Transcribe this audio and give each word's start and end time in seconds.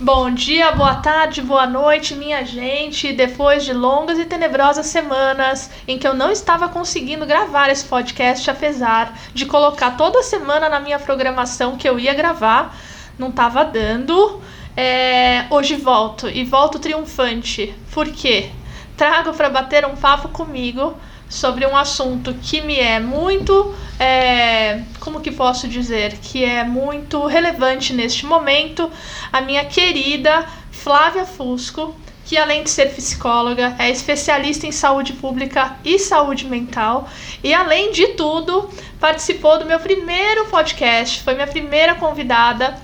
Bom 0.00 0.30
dia, 0.30 0.70
boa 0.70 0.94
tarde, 0.94 1.42
boa 1.42 1.66
noite, 1.66 2.14
minha 2.14 2.44
gente. 2.44 3.12
Depois 3.12 3.64
de 3.64 3.72
longas 3.72 4.16
e 4.16 4.24
tenebrosas 4.24 4.86
semanas 4.86 5.68
em 5.88 5.98
que 5.98 6.06
eu 6.06 6.14
não 6.14 6.30
estava 6.30 6.68
conseguindo 6.68 7.26
gravar 7.26 7.68
esse 7.68 7.84
podcast, 7.84 8.48
apesar 8.48 9.18
de 9.34 9.44
colocar 9.44 9.96
toda 9.96 10.22
semana 10.22 10.68
na 10.68 10.78
minha 10.78 11.00
programação 11.00 11.76
que 11.76 11.88
eu 11.88 11.98
ia 11.98 12.14
gravar, 12.14 12.78
não 13.18 13.30
estava 13.30 13.64
dando. 13.64 14.40
É, 14.76 15.46
hoje 15.50 15.74
volto 15.74 16.28
e 16.28 16.44
volto 16.44 16.78
triunfante. 16.78 17.74
Por 17.90 18.06
quê? 18.06 18.50
Trago 18.96 19.32
para 19.32 19.50
bater 19.50 19.84
um 19.84 19.96
papo 19.96 20.28
comigo 20.28 20.96
sobre 21.28 21.66
um 21.66 21.76
assunto 21.76 22.34
que 22.34 22.60
me 22.60 22.78
é 22.78 23.00
muito, 23.00 23.74
é, 23.98 24.82
como 25.00 25.20
que 25.20 25.30
posso 25.30 25.66
dizer, 25.66 26.18
que 26.18 26.44
é 26.44 26.62
muito 26.64 27.26
relevante 27.26 27.92
neste 27.92 28.24
momento, 28.24 28.90
a 29.32 29.40
minha 29.40 29.64
querida 29.64 30.46
Flávia 30.70 31.24
Fusco, 31.24 31.94
que 32.24 32.36
além 32.36 32.62
de 32.62 32.70
ser 32.70 32.94
psicóloga, 32.94 33.74
é 33.78 33.90
especialista 33.90 34.66
em 34.66 34.72
saúde 34.72 35.14
pública 35.14 35.76
e 35.84 35.98
saúde 35.98 36.46
mental, 36.46 37.08
e 37.42 37.54
além 37.54 37.90
de 37.90 38.08
tudo, 38.08 38.68
participou 39.00 39.58
do 39.58 39.64
meu 39.64 39.80
primeiro 39.80 40.44
podcast, 40.46 41.22
foi 41.22 41.34
minha 41.34 41.46
primeira 41.46 41.94
convidada. 41.94 42.76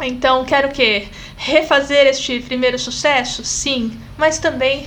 Então, 0.00 0.44
quero 0.44 0.68
o 0.68 0.72
quê? 0.72 1.08
Refazer 1.36 2.06
este 2.06 2.40
primeiro 2.40 2.78
sucesso? 2.78 3.44
Sim, 3.44 3.98
mas 4.18 4.38
também 4.38 4.86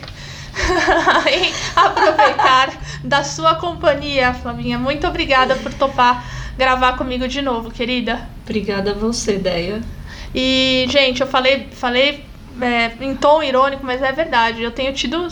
em 1.32 1.54
aproveitar 1.76 2.74
da 3.04 3.24
sua 3.24 3.56
companhia, 3.56 4.34
Flavinha. 4.34 4.78
Muito 4.80 5.06
obrigada 5.08 5.56
por 5.56 5.74
topar 5.74 6.26
gravar 6.58 6.98
comigo 6.98 7.28
de 7.28 7.42
novo, 7.42 7.72
querida. 7.72 8.28
Obrigada 8.44 8.92
a 8.92 8.94
você, 8.94 9.38
Deia. 9.38 9.82
E, 10.34 10.86
gente, 10.90 11.22
eu 11.22 11.28
falei, 11.28 11.68
falei 11.72 12.26
é, 12.62 12.92
em 13.02 13.16
tom 13.16 13.44
irônico, 13.44 13.86
mas 13.86 14.02
é 14.02 14.12
verdade. 14.12 14.62
Eu 14.62 14.72
tenho 14.72 14.94
tido 14.94 15.28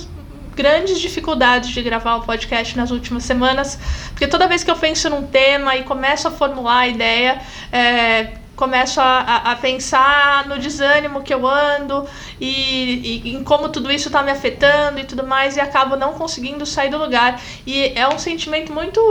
grandes 0.55 0.99
dificuldades 0.99 1.69
de 1.71 1.81
gravar 1.81 2.17
o 2.17 2.21
podcast 2.21 2.77
nas 2.77 2.91
últimas 2.91 3.23
semanas, 3.23 3.79
porque 4.09 4.27
toda 4.27 4.47
vez 4.47 4.63
que 4.63 4.69
eu 4.69 4.75
penso 4.75 5.09
num 5.09 5.23
tema 5.23 5.75
e 5.75 5.83
começo 5.83 6.27
a 6.27 6.31
formular 6.31 6.79
a 6.79 6.87
ideia, 6.87 7.41
é, 7.71 8.27
começo 8.63 9.01
a, 9.01 9.19
a, 9.19 9.51
a, 9.51 9.55
pensar 9.57 10.47
no 10.47 10.57
desânimo 10.57 11.21
que 11.21 11.33
eu 11.33 11.45
ando 11.45 12.07
e, 12.39 13.21
e 13.25 13.35
em 13.35 13.43
como 13.43 13.67
tudo 13.67 13.91
isso 13.91 14.07
está 14.07 14.23
me 14.23 14.31
afetando 14.31 15.01
e 15.01 15.03
tudo 15.03 15.27
mais, 15.27 15.57
e 15.57 15.59
acabo 15.59 15.97
não 15.97 16.13
conseguindo 16.13 16.65
sair 16.65 16.89
do 16.89 16.97
lugar. 16.97 17.41
E 17.67 17.91
é 17.93 18.07
um 18.07 18.17
sentimento 18.17 18.71
muito. 18.71 19.01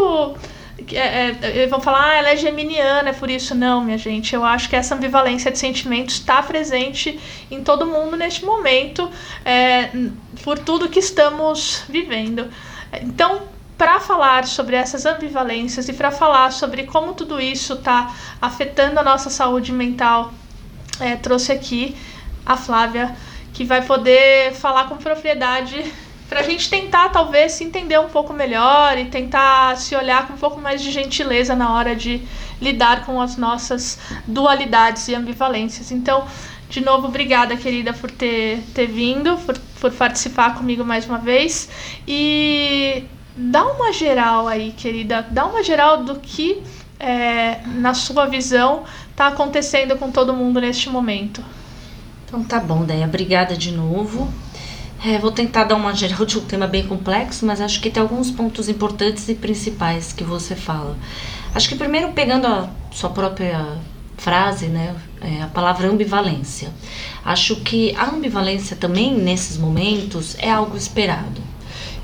É, 0.91 1.62
é, 1.62 1.67
vão 1.67 1.83
falar, 1.83 2.12
ah, 2.12 2.14
ela 2.14 2.31
é 2.31 2.36
geminiana, 2.36 3.11
é 3.11 3.12
por 3.12 3.28
isso. 3.28 3.55
Não, 3.55 3.84
minha 3.84 3.98
gente, 3.98 4.34
eu 4.34 4.42
acho 4.42 4.70
que 4.70 4.75
essa 4.75 4.94
ambivalência 4.94 5.50
de 5.50 5.59
sentimentos 5.59 6.14
está 6.14 6.42
presente 6.42 7.20
em 7.50 7.62
todo 7.62 7.84
mundo 7.84 8.16
neste 8.16 8.47
momento, 8.47 9.11
é, 9.44 9.91
por 10.42 10.59
tudo 10.59 10.89
que 10.89 10.98
estamos 10.98 11.84
vivendo. 11.91 12.48
Então, 13.03 13.52
para 13.83 13.98
falar 13.98 14.47
sobre 14.47 14.77
essas 14.77 15.05
ambivalências 15.05 15.88
e 15.88 15.92
para 15.92 16.12
falar 16.12 16.52
sobre 16.52 16.84
como 16.84 17.14
tudo 17.14 17.41
isso 17.41 17.72
está 17.72 18.14
afetando 18.41 19.00
a 19.00 19.02
nossa 19.02 19.28
saúde 19.28 19.72
mental, 19.72 20.33
é, 21.00 21.16
trouxe 21.16 21.50
aqui 21.50 21.97
a 22.47 22.56
Flávia, 22.56 23.12
que 23.53 23.64
vai 23.64 23.83
poder 23.83 24.53
falar 24.53 24.88
com 24.88 24.97
propriedade 24.98 25.84
para 26.28 26.38
a 26.38 26.42
gente 26.44 26.70
tentar, 26.70 27.08
talvez, 27.08 27.55
se 27.55 27.64
entender 27.64 27.98
um 27.98 28.08
pouco 28.08 28.33
melhor 28.33 28.97
e 28.97 29.06
tentar 29.06 29.77
se 29.77 29.97
olhar 29.97 30.28
com 30.28 30.34
um 30.34 30.38
pouco 30.38 30.60
mais 30.60 30.80
de 30.80 30.92
gentileza 30.92 31.56
na 31.56 31.75
hora 31.75 31.97
de 31.97 32.22
lidar 32.60 33.05
com 33.05 33.20
as 33.20 33.36
nossas 33.36 33.98
dualidades 34.28 35.08
e 35.08 35.14
ambivalências. 35.16 35.91
Então, 35.91 36.25
de 36.70 36.80
novo, 36.80 37.08
obrigada, 37.08 37.56
querida, 37.56 37.92
por 37.92 38.12
ter, 38.12 38.62
ter 38.72 38.86
vindo, 38.86 39.36
por, 39.38 39.58
por 39.80 39.91
participar 39.91 40.54
comigo 40.54 40.84
mais 40.84 41.04
uma 41.04 41.19
vez. 41.19 41.69
E 42.06 43.09
Dá 43.37 43.65
uma 43.65 43.93
geral 43.93 44.47
aí, 44.47 44.72
querida, 44.72 45.26
dá 45.31 45.47
uma 45.47 45.62
geral 45.62 46.04
do 46.04 46.16
que, 46.16 46.62
é, 47.00 47.60
na 47.66 47.94
sua 47.94 48.26
visão, 48.26 48.84
está 49.10 49.28
acontecendo 49.28 49.97
com 49.97 50.10
todo 50.10 50.34
mundo 50.34 50.60
neste 50.60 50.91
momento. 50.91 51.43
Então 52.26 52.44
tá 52.44 52.60
bom, 52.60 52.84
Deia, 52.84 53.06
obrigada 53.06 53.56
de 53.56 53.72
novo. 53.72 54.32
É, 55.04 55.19
vou 55.19 55.32
tentar 55.32 55.65
dar 55.65 55.75
uma 55.75 55.94
geral 55.94 56.25
de 56.25 56.38
um 56.38 56.44
tema 56.44 56.66
bem 56.66 56.87
complexo, 56.87 57.44
mas 57.44 57.60
acho 57.60 57.81
que 57.81 57.91
tem 57.91 58.00
alguns 58.03 58.31
pontos 58.31 58.69
importantes 58.69 59.28
e 59.28 59.34
principais 59.34 60.12
que 60.12 60.22
você 60.22 60.54
fala. 60.54 60.97
Acho 61.54 61.69
que 61.69 61.75
primeiro 61.75 62.12
pegando 62.12 62.47
a 62.47 62.70
sua 62.93 63.10
própria 63.10 63.66
frase, 64.16 64.66
né, 64.66 64.94
é, 65.20 65.43
a 65.43 65.49
palavra 65.49 65.88
ambivalência. 65.88 66.70
Acho 67.25 67.56
que 67.56 67.94
a 67.97 68.10
ambivalência 68.10 68.76
também 68.76 69.14
nesses 69.19 69.59
momentos 69.59 70.37
é 70.38 70.50
algo 70.50 70.76
esperado. 70.76 71.41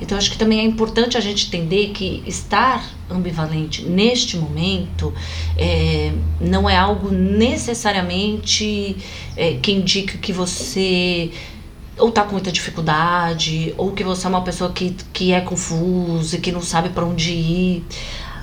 Então 0.00 0.16
acho 0.16 0.31
que 0.31 0.38
também 0.38 0.60
é 0.60 0.62
importante 0.62 1.16
a 1.16 1.20
gente 1.20 1.47
entender 1.47 1.88
que 1.88 2.22
estar 2.26 2.88
ambivalente 3.10 3.82
neste 3.82 4.36
momento 4.36 5.12
é, 5.56 6.12
não 6.41 6.69
é 6.69 6.76
algo 6.76 7.10
necessariamente 7.10 8.97
é, 9.36 9.54
que 9.54 9.72
indica 9.72 10.19
que 10.19 10.32
você 10.32 11.31
ou 11.98 12.12
tá 12.12 12.22
com 12.22 12.32
muita 12.32 12.53
dificuldade, 12.53 13.75
ou 13.76 13.92
que 13.92 14.04
você 14.04 14.26
é 14.26 14.31
uma 14.31 14.42
pessoa 14.42 14.70
que, 14.70 14.94
que 15.12 15.32
é 15.32 15.41
confusa 15.41 16.36
e 16.36 16.41
que 16.41 16.53
não 16.53 16.62
sabe 16.62 16.91
para 16.91 17.04
onde 17.04 17.32
ir. 17.32 17.84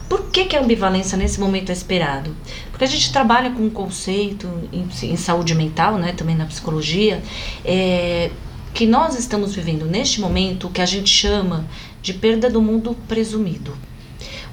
Por 0.09 0.23
que, 0.29 0.45
que 0.45 0.55
a 0.55 0.61
ambivalência 0.61 1.17
nesse 1.17 1.39
momento 1.39 1.69
é 1.69 1.73
esperado? 1.73 2.35
Porque 2.69 2.83
a 2.83 2.87
gente 2.87 3.11
trabalha 3.11 3.49
com 3.49 3.63
um 3.63 3.69
conceito 3.69 4.47
em, 4.71 4.87
em 5.03 5.15
saúde 5.15 5.55
mental, 5.55 5.97
né, 5.97 6.11
também 6.11 6.35
na 6.35 6.45
psicologia, 6.45 7.23
é, 7.63 8.29
que 8.75 8.85
nós 8.85 9.17
estamos 9.17 9.55
vivendo 9.55 9.85
neste 9.85 10.19
momento 10.19 10.69
que 10.69 10.81
a 10.81 10.85
gente 10.85 11.09
chama 11.09 11.65
de 12.01 12.13
perda 12.13 12.49
do 12.49 12.61
mundo 12.61 12.93
presumido. 13.07 13.75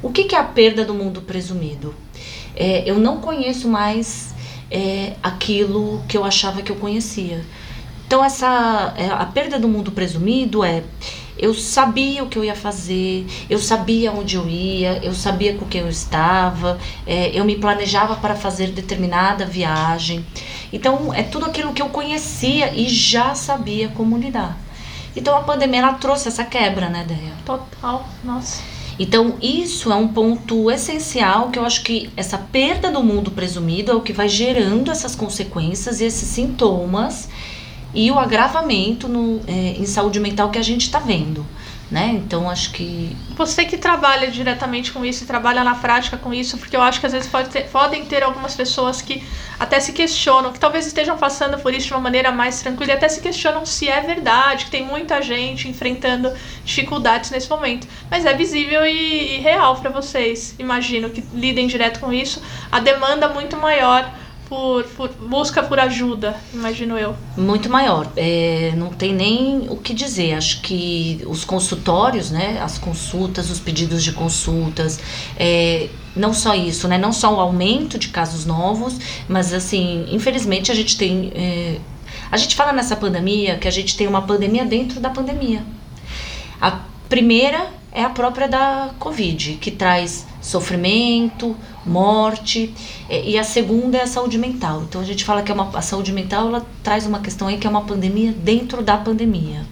O 0.01 0.13
que, 0.13 0.23
que 0.23 0.37
é 0.37 0.39
a 0.39 0.45
perda 0.45 0.85
do 0.85 0.95
mundo 0.95 1.23
presumido? 1.23 1.93
É, 2.55 2.89
eu 2.89 3.01
não 3.01 3.17
conheço 3.17 3.69
mais 3.69 4.33
é, 4.71 5.15
aquilo 5.21 6.05
que 6.09 6.17
eu 6.17 6.25
achava 6.25 6.63
que 6.63 6.71
eu 6.71 6.77
conhecia. 6.77 7.45
Então 8.07 8.25
essa 8.25 8.95
é, 8.97 9.07
a 9.07 9.27
perda 9.27 9.59
do 9.59 9.67
mundo 9.67 9.91
presumido 9.91 10.63
é 10.63 10.85
eu 11.43 11.53
sabia 11.53 12.23
o 12.23 12.29
que 12.29 12.39
eu 12.39 12.45
ia 12.45 12.55
fazer, 12.55 13.27
eu 13.51 13.59
sabia 13.59 14.13
onde 14.13 14.37
eu 14.37 14.49
ia, 14.49 15.01
eu 15.03 15.13
sabia 15.13 15.55
com 15.55 15.67
quem 15.67 15.81
eu 15.81 15.89
estava, 15.89 16.79
é, 17.05 17.37
eu 17.37 17.45
me 17.45 17.57
planejava 17.57 18.15
para 18.15 18.37
fazer 18.37 18.69
determinada 18.69 19.45
viagem. 19.45 20.25
Então, 20.73 21.13
é 21.13 21.25
tudo 21.25 21.47
aquilo 21.47 21.73
que 21.73 21.83
eu 21.83 21.89
conhecia 21.89 22.73
e 22.73 22.89
já 22.89 23.35
sabia 23.35 23.89
como 23.89 24.17
lidar. 24.17 24.57
Então, 25.17 25.37
a 25.37 25.41
pandemia 25.41 25.81
ela 25.81 25.95
trouxe 25.95 26.29
essa 26.29 26.45
quebra, 26.45 26.89
né, 26.89 27.05
Deia? 27.07 27.33
Total, 27.45 28.09
nossa. 28.23 28.63
Então, 28.97 29.35
isso 29.43 29.91
é 29.91 29.97
um 29.97 30.07
ponto 30.07 30.71
essencial 30.71 31.51
que 31.51 31.59
eu 31.59 31.67
acho 31.67 31.83
que 31.83 32.09
essa 32.17 32.39
perda 32.39 32.89
do 32.89 33.03
mundo 33.03 33.33
presumido 33.33 33.91
é 33.91 33.95
o 33.97 34.01
que 34.01 34.13
vai 34.13 34.29
gerando 34.29 34.93
essas 34.93 35.17
consequências 35.17 36.01
e 36.01 36.05
esses 36.05 36.29
sintomas 36.29 37.29
e 37.95 38.11
o 38.11 38.19
agravamento 38.19 39.09
no, 39.09 39.41
é, 39.47 39.77
em 39.79 39.87
saúde 39.87 40.19
mental 40.21 40.51
que 40.51 40.59
a 40.59 40.63
gente 40.63 40.83
está 40.83 40.99
vendo. 40.99 41.45
Né? 41.91 42.23
Então 42.25 42.49
acho 42.49 42.73
que. 42.73 43.15
Você 43.37 43.67
que 43.67 43.77
trabalha 43.77 44.31
diretamente 44.31 44.91
com 44.91 45.05
isso 45.05 45.25
e 45.25 45.27
trabalha 45.27 45.63
na 45.63 45.75
prática 45.75 46.17
com 46.17 46.33
isso, 46.33 46.57
porque 46.57 46.75
eu 46.75 46.81
acho 46.81 46.99
que 46.99 47.05
às 47.05 47.13
vezes 47.13 47.29
pode 47.29 47.51
ter, 47.51 47.65
podem 47.65 48.07
ter 48.07 48.23
algumas 48.23 48.55
pessoas 48.55 49.03
que 49.03 49.23
até 49.61 49.79
se 49.79 49.93
questionam, 49.93 50.55
que 50.55 50.59
talvez 50.59 50.87
estejam 50.87 51.19
passando 51.19 51.59
por 51.59 51.75
isso 51.75 51.89
de 51.89 51.93
uma 51.93 52.01
maneira 52.01 52.33
mais 52.33 52.63
tranquila 52.63 52.93
e 52.93 52.97
até 52.97 53.11
se 53.11 53.21
questionam 53.21 53.67
se 53.67 53.91
é 53.91 54.01
verdade, 54.01 54.65
que 54.65 54.71
tem 54.71 54.87
muita 54.87 55.21
gente 55.21 55.69
enfrentando 55.69 56.33
dificuldades 56.65 57.31
nesse 57.31 57.51
momento. 57.51 57.87
Mas 58.11 58.25
é 58.25 58.33
visível 58.33 58.87
e, 58.87 59.37
e 59.37 59.41
real 59.41 59.77
para 59.77 59.91
vocês, 59.91 60.55
imagino, 60.59 61.11
que 61.11 61.23
lidem 61.35 61.67
direto 61.67 62.01
com 62.01 62.11
isso. 62.11 62.43
A 62.71 62.81
demanda 62.81 63.29
muito 63.29 63.55
maior 63.59 64.11
por, 64.53 64.85
por, 64.85 65.09
busca 65.09 65.63
por 65.63 65.81
ajuda, 65.81 66.37
imagino 66.53 66.99
eu. 66.99 67.17
Muito 67.39 67.71
maior. 67.71 68.07
É, 68.15 68.75
não 68.77 68.91
tem 68.91 69.15
nem 69.15 69.67
o 69.71 69.77
que 69.77 69.95
dizer. 69.95 70.35
Acho 70.35 70.61
que 70.61 71.23
os 71.27 71.43
consultórios, 71.43 72.31
né, 72.31 72.61
as 72.63 72.77
consultas, 72.77 73.49
os 73.49 73.59
pedidos 73.59 74.05
de 74.05 74.13
consultas, 74.13 75.01
é, 75.39 75.89
não 76.15 76.35
só 76.35 76.55
isso, 76.55 76.87
né, 76.87 76.99
não 76.99 77.15
só 77.15 77.35
o 77.35 77.41
aumento 77.41 77.99
de 77.99 78.09
casos 78.09 78.45
novos, 78.45 78.99
mas 79.27 79.55
assim, 79.55 80.07
infelizmente 80.11 80.71
a 80.71 80.75
gente 80.75 80.99
tem. 80.99 81.33
É, 81.35 81.79
a 82.31 82.37
gente 82.37 82.55
fala 82.55 82.75
nessa 82.75 82.95
pandemia 82.95 83.57
que 83.57 83.67
a 83.67 83.71
gente 83.71 83.97
tem 83.97 84.07
uma 84.07 84.21
pandemia 84.21 84.67
dentro 84.67 85.01
da 85.01 85.09
pandemia. 85.09 85.65
A 86.61 86.79
primeira 87.09 87.71
é 87.91 88.05
a 88.05 88.11
própria 88.11 88.47
da 88.47 88.91
Covid, 88.99 89.55
que 89.55 89.71
traz 89.71 90.27
sofrimento, 90.43 91.57
morte, 91.87 92.75
e 93.09 93.39
a 93.39 93.45
segunda 93.45 93.97
é 93.97 94.03
a 94.03 94.07
saúde 94.07 94.37
mental. 94.37 94.83
Então 94.83 95.01
a 95.01 95.05
gente 95.05 95.25
fala 95.25 95.43
que 95.43 95.51
é 95.51 95.55
uma, 95.55 95.71
a 95.79 95.81
saúde 95.81 96.13
mental 96.13 96.49
ela 96.49 96.67
traz 96.83 97.07
uma 97.07 97.21
questão 97.21 97.49
aí 97.49 97.57
que 97.57 97.67
é 97.67 97.71
uma 97.71 97.83
pandemia 97.83 98.33
dentro 98.33 98.83
da 98.83 98.99
pandemia. 98.99 99.65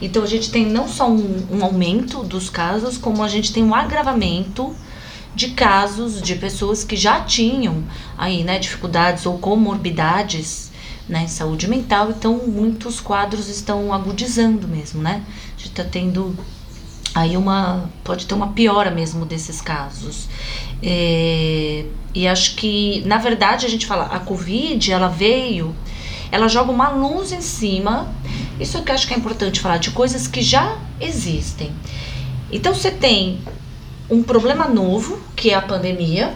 Então 0.00 0.22
a 0.22 0.26
gente 0.26 0.50
tem 0.50 0.66
não 0.66 0.88
só 0.88 1.08
um, 1.08 1.46
um 1.50 1.64
aumento 1.64 2.22
dos 2.22 2.50
casos, 2.50 2.98
como 2.98 3.22
a 3.22 3.28
gente 3.28 3.52
tem 3.52 3.62
um 3.62 3.74
agravamento 3.74 4.74
de 5.34 5.50
casos 5.50 6.22
de 6.22 6.34
pessoas 6.34 6.82
que 6.82 6.96
já 6.96 7.20
tinham 7.20 7.84
aí, 8.16 8.42
né, 8.42 8.58
dificuldades 8.58 9.26
ou 9.26 9.38
comorbidades 9.38 10.72
né, 11.08 11.26
saúde 11.28 11.68
mental, 11.68 12.10
então 12.10 12.46
muitos 12.46 13.00
quadros 13.00 13.48
estão 13.48 13.92
agudizando 13.92 14.66
mesmo, 14.66 15.00
né? 15.00 15.22
A 15.28 15.58
gente 15.58 15.68
está 15.68 15.84
tendo 15.84 16.36
aí 17.16 17.34
uma 17.34 17.88
pode 18.04 18.26
ter 18.26 18.34
uma 18.34 18.48
piora 18.48 18.90
mesmo 18.90 19.24
desses 19.24 19.62
casos. 19.62 20.28
É, 20.82 21.86
e 22.14 22.28
acho 22.28 22.56
que 22.56 23.02
na 23.06 23.16
verdade 23.16 23.64
a 23.64 23.68
gente 23.70 23.86
fala 23.86 24.04
a 24.04 24.20
covid 24.20 24.92
ela 24.92 25.08
veio 25.08 25.74
ela 26.30 26.46
joga 26.46 26.70
uma 26.70 26.90
luz 26.90 27.32
em 27.32 27.40
cima. 27.40 28.12
Isso 28.60 28.82
que 28.82 28.90
eu 28.90 28.94
acho 28.94 29.08
que 29.08 29.14
é 29.14 29.16
importante 29.16 29.60
falar 29.60 29.78
de 29.78 29.90
coisas 29.92 30.26
que 30.28 30.42
já 30.42 30.76
existem. 31.00 31.72
Então 32.52 32.74
você 32.74 32.90
tem 32.90 33.40
um 34.10 34.22
problema 34.22 34.68
novo 34.68 35.18
que 35.34 35.50
é 35.50 35.54
a 35.54 35.62
pandemia 35.62 36.34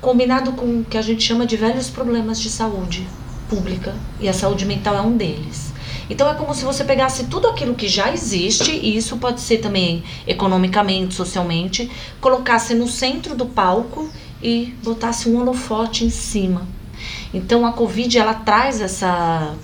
combinado 0.00 0.52
com 0.52 0.80
o 0.80 0.84
que 0.84 0.96
a 0.96 1.02
gente 1.02 1.24
chama 1.24 1.44
de 1.44 1.56
velhos 1.56 1.90
problemas 1.90 2.40
de 2.40 2.48
saúde 2.48 3.04
pública. 3.48 3.92
E 4.20 4.28
a 4.28 4.32
saúde 4.32 4.64
mental 4.64 4.94
é 4.94 5.00
um 5.00 5.16
deles 5.16 5.74
então 6.08 6.28
é 6.28 6.34
como 6.34 6.54
se 6.54 6.64
você 6.64 6.84
pegasse 6.84 7.24
tudo 7.24 7.48
aquilo 7.48 7.74
que 7.74 7.88
já 7.88 8.12
existe, 8.12 8.70
e 8.70 8.96
isso 8.96 9.16
pode 9.16 9.40
ser 9.40 9.58
também 9.58 10.04
economicamente, 10.26 11.14
socialmente, 11.14 11.90
colocasse 12.20 12.74
no 12.74 12.88
centro 12.88 13.34
do 13.34 13.46
palco 13.46 14.08
e 14.42 14.74
botasse 14.82 15.28
um 15.28 15.40
holofote 15.40 16.04
em 16.04 16.10
cima. 16.10 16.66
Então 17.32 17.66
a 17.66 17.72
Covid 17.72 18.18
ela 18.18 18.34
traz 18.34 18.80
essa 18.80 19.54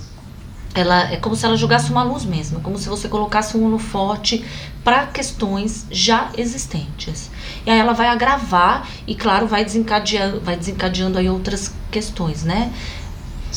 ela 0.75 1.13
é 1.13 1.17
como 1.17 1.37
se 1.37 1.45
ela 1.45 1.57
jogasse 1.57 1.91
uma 1.91 2.03
luz 2.03 2.25
mesmo, 2.25 2.61
como 2.61 2.79
se 2.79 2.89
você 2.89 3.07
colocasse 3.09 3.57
um 3.57 3.67
holofote 3.67 4.45
para 4.83 5.07
questões 5.07 5.87
já 5.91 6.31
existentes. 6.37 7.31
E 7.67 7.71
aí 7.71 7.79
ela 7.79 7.93
vai 7.93 8.09
agravar 8.09 8.89
e 9.07 9.15
claro, 9.15 9.47
vai 9.47 9.65
desencadeando, 9.65 10.41
vai 10.41 10.57
desencadeando 10.57 11.19
aí 11.19 11.29
outras 11.29 11.73
questões, 11.91 12.43
né? 12.43 12.73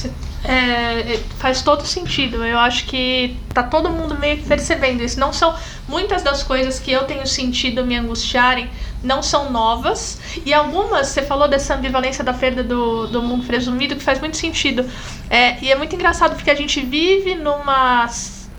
É, 0.04 0.10
é, 0.48 1.20
faz 1.38 1.62
todo 1.62 1.86
sentido. 1.86 2.46
Eu 2.46 2.60
acho 2.60 2.86
que 2.86 3.38
tá 3.54 3.64
todo 3.64 3.90
mundo 3.90 4.18
meio 4.18 4.38
que 4.38 4.46
percebendo 4.46 5.04
isso. 5.04 5.20
Não 5.20 5.34
são 5.34 5.56
muitas 5.88 6.24
das 6.24 6.44
coisas 6.44 6.80
que 6.80 6.92
eu 6.92 7.04
tenho 7.04 7.26
sentido 7.28 7.86
me 7.86 7.96
angustiarem 7.96 8.70
não 9.04 9.22
são 9.22 9.52
novas 9.52 10.20
e 10.44 10.54
algumas 10.54 11.08
você 11.08 11.22
falou 11.22 11.48
dessa 11.48 11.76
ambivalência 11.76 12.24
da 12.24 12.34
perda 12.34 12.64
do, 12.64 13.06
do 13.08 13.22
mundo 13.22 13.46
presumido 13.46 13.96
que 13.96 14.04
faz 14.04 14.20
muito 14.20 14.38
sentido. 14.38 14.90
É, 15.30 15.60
e 15.64 15.72
é 15.72 15.76
muito 15.76 15.96
engraçado 15.96 16.36
porque 16.36 16.50
a 16.50 16.56
gente 16.56 16.82
vive 16.82 17.36
numa 17.36 18.10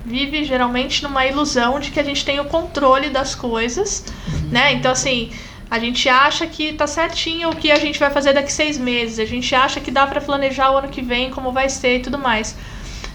vive 0.05 0.45
geralmente 0.45 1.03
numa 1.03 1.27
ilusão 1.27 1.81
de 1.81 1.91
que 1.91 1.99
a 1.99 2.03
gente 2.05 2.25
tem 2.25 2.39
o 2.39 2.45
controle 2.45 3.11
das 3.11 3.35
coisas, 3.35 4.05
né? 4.53 4.73
Então 4.73 4.93
assim 4.93 5.33
a 5.71 5.79
gente 5.79 6.09
acha 6.09 6.47
que 6.47 6.73
tá 6.73 6.87
certinho 6.87 7.51
o 7.51 7.57
que 7.57 7.71
a 7.73 7.77
gente 7.77 7.99
vai 7.99 8.11
fazer 8.11 8.33
daqui 8.33 8.53
seis 8.53 8.79
meses. 8.79 9.19
A 9.19 9.25
gente 9.25 9.55
acha 9.55 9.81
que 9.81 9.91
dá 9.91 10.07
para 10.07 10.21
planejar 10.21 10.71
o 10.71 10.79
ano 10.79 10.89
que 10.89 11.03
vem, 11.03 11.31
como 11.31 11.53
vai 11.53 11.69
ser 11.69 11.97
e 11.97 12.01
tudo 12.01 12.19
mais. 12.19 12.57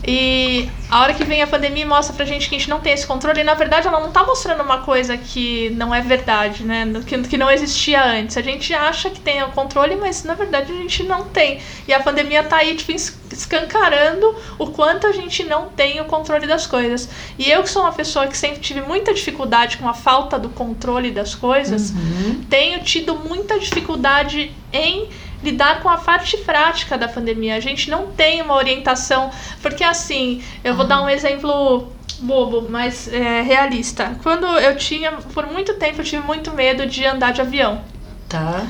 E 0.06 0.68
a 0.90 1.02
hora 1.02 1.14
que 1.14 1.24
vem 1.24 1.42
a 1.42 1.48
pandemia 1.48 1.86
mostra 1.86 2.16
pra 2.16 2.26
gente 2.26 2.50
que 2.50 2.56
a 2.56 2.58
gente 2.58 2.70
não 2.70 2.80
tem 2.80 2.94
esse 2.94 3.06
controle. 3.06 3.42
E 3.42 3.44
na 3.44 3.54
verdade 3.54 3.88
ela 3.88 4.00
não 4.00 4.12
tá 4.12 4.24
mostrando 4.24 4.64
uma 4.64 4.80
coisa 4.80 5.16
que 5.18 5.70
não 5.72 5.94
é 5.94 6.02
verdade, 6.02 6.64
né? 6.64 6.86
Que, 7.06 7.22
que 7.24 7.38
não 7.38 7.50
existia 7.50 8.04
antes. 8.04 8.36
A 8.36 8.42
gente 8.42 8.74
acha 8.74 9.10
que 9.10 9.20
tem 9.20 9.44
o 9.44 9.50
controle, 9.50 9.96
mas 9.96 10.24
na 10.24 10.34
verdade 10.34 10.72
a 10.72 10.76
gente 10.76 11.04
não 11.04 11.26
tem. 11.26 11.60
E 11.88 11.94
a 11.94 12.00
pandemia 12.00 12.44
tá 12.44 12.58
aí, 12.58 12.76
tipo, 12.76 12.92
escancarando 12.92 14.36
o 14.58 14.68
quanto 14.68 15.08
a 15.08 15.12
gente 15.12 15.44
não 15.44 15.70
tem 15.70 16.02
o 16.02 16.06
controle 16.06 16.48
das 16.48 16.66
coisas. 16.66 17.08
E 17.38 17.50
eu, 17.50 17.62
que 17.62 17.70
sou 17.70 17.84
uma 17.84 17.94
pessoa 17.94 18.28
que 18.28 18.38
sempre 18.38 18.60
tive 18.60 18.82
muita 18.82 19.14
dificuldade 19.14 19.78
com 19.78 19.88
a 19.88 19.94
falta 19.94 20.40
do 20.40 20.50
controle 20.50 21.12
das 21.12 21.36
coisas, 21.36 21.92
uhum. 21.92 22.44
tenho 22.50 22.84
tido 22.84 23.16
muita 23.16 23.60
dificuldade 23.60 24.52
em 24.74 25.10
lidar 25.44 25.82
com 25.82 25.90
a 25.90 25.98
parte 25.98 26.38
prática 26.38 26.98
da 26.98 27.08
pandemia. 27.08 27.56
A 27.56 27.60
gente 27.60 27.90
não 27.90 28.08
tem 28.08 28.42
uma 28.42 28.56
orientação, 28.56 29.32
porque 29.62 29.84
assim, 29.84 30.44
eu 30.64 30.76
vou 30.76 30.86
dar 30.86 31.02
um 31.02 31.10
exemplo 31.10 31.92
bobo, 32.20 32.68
mas 32.70 33.12
é, 33.12 33.42
realista. 33.42 34.16
Quando 34.22 34.46
eu 34.46 34.76
tinha, 34.78 35.12
por 35.34 35.48
muito 35.48 35.74
tempo, 35.76 36.02
eu 36.02 36.06
tive 36.06 36.26
muito 36.26 36.52
medo 36.52 36.86
de 36.86 37.06
andar 37.06 37.34
de 37.34 37.42
avião. 37.42 37.82
Tá. 38.30 38.66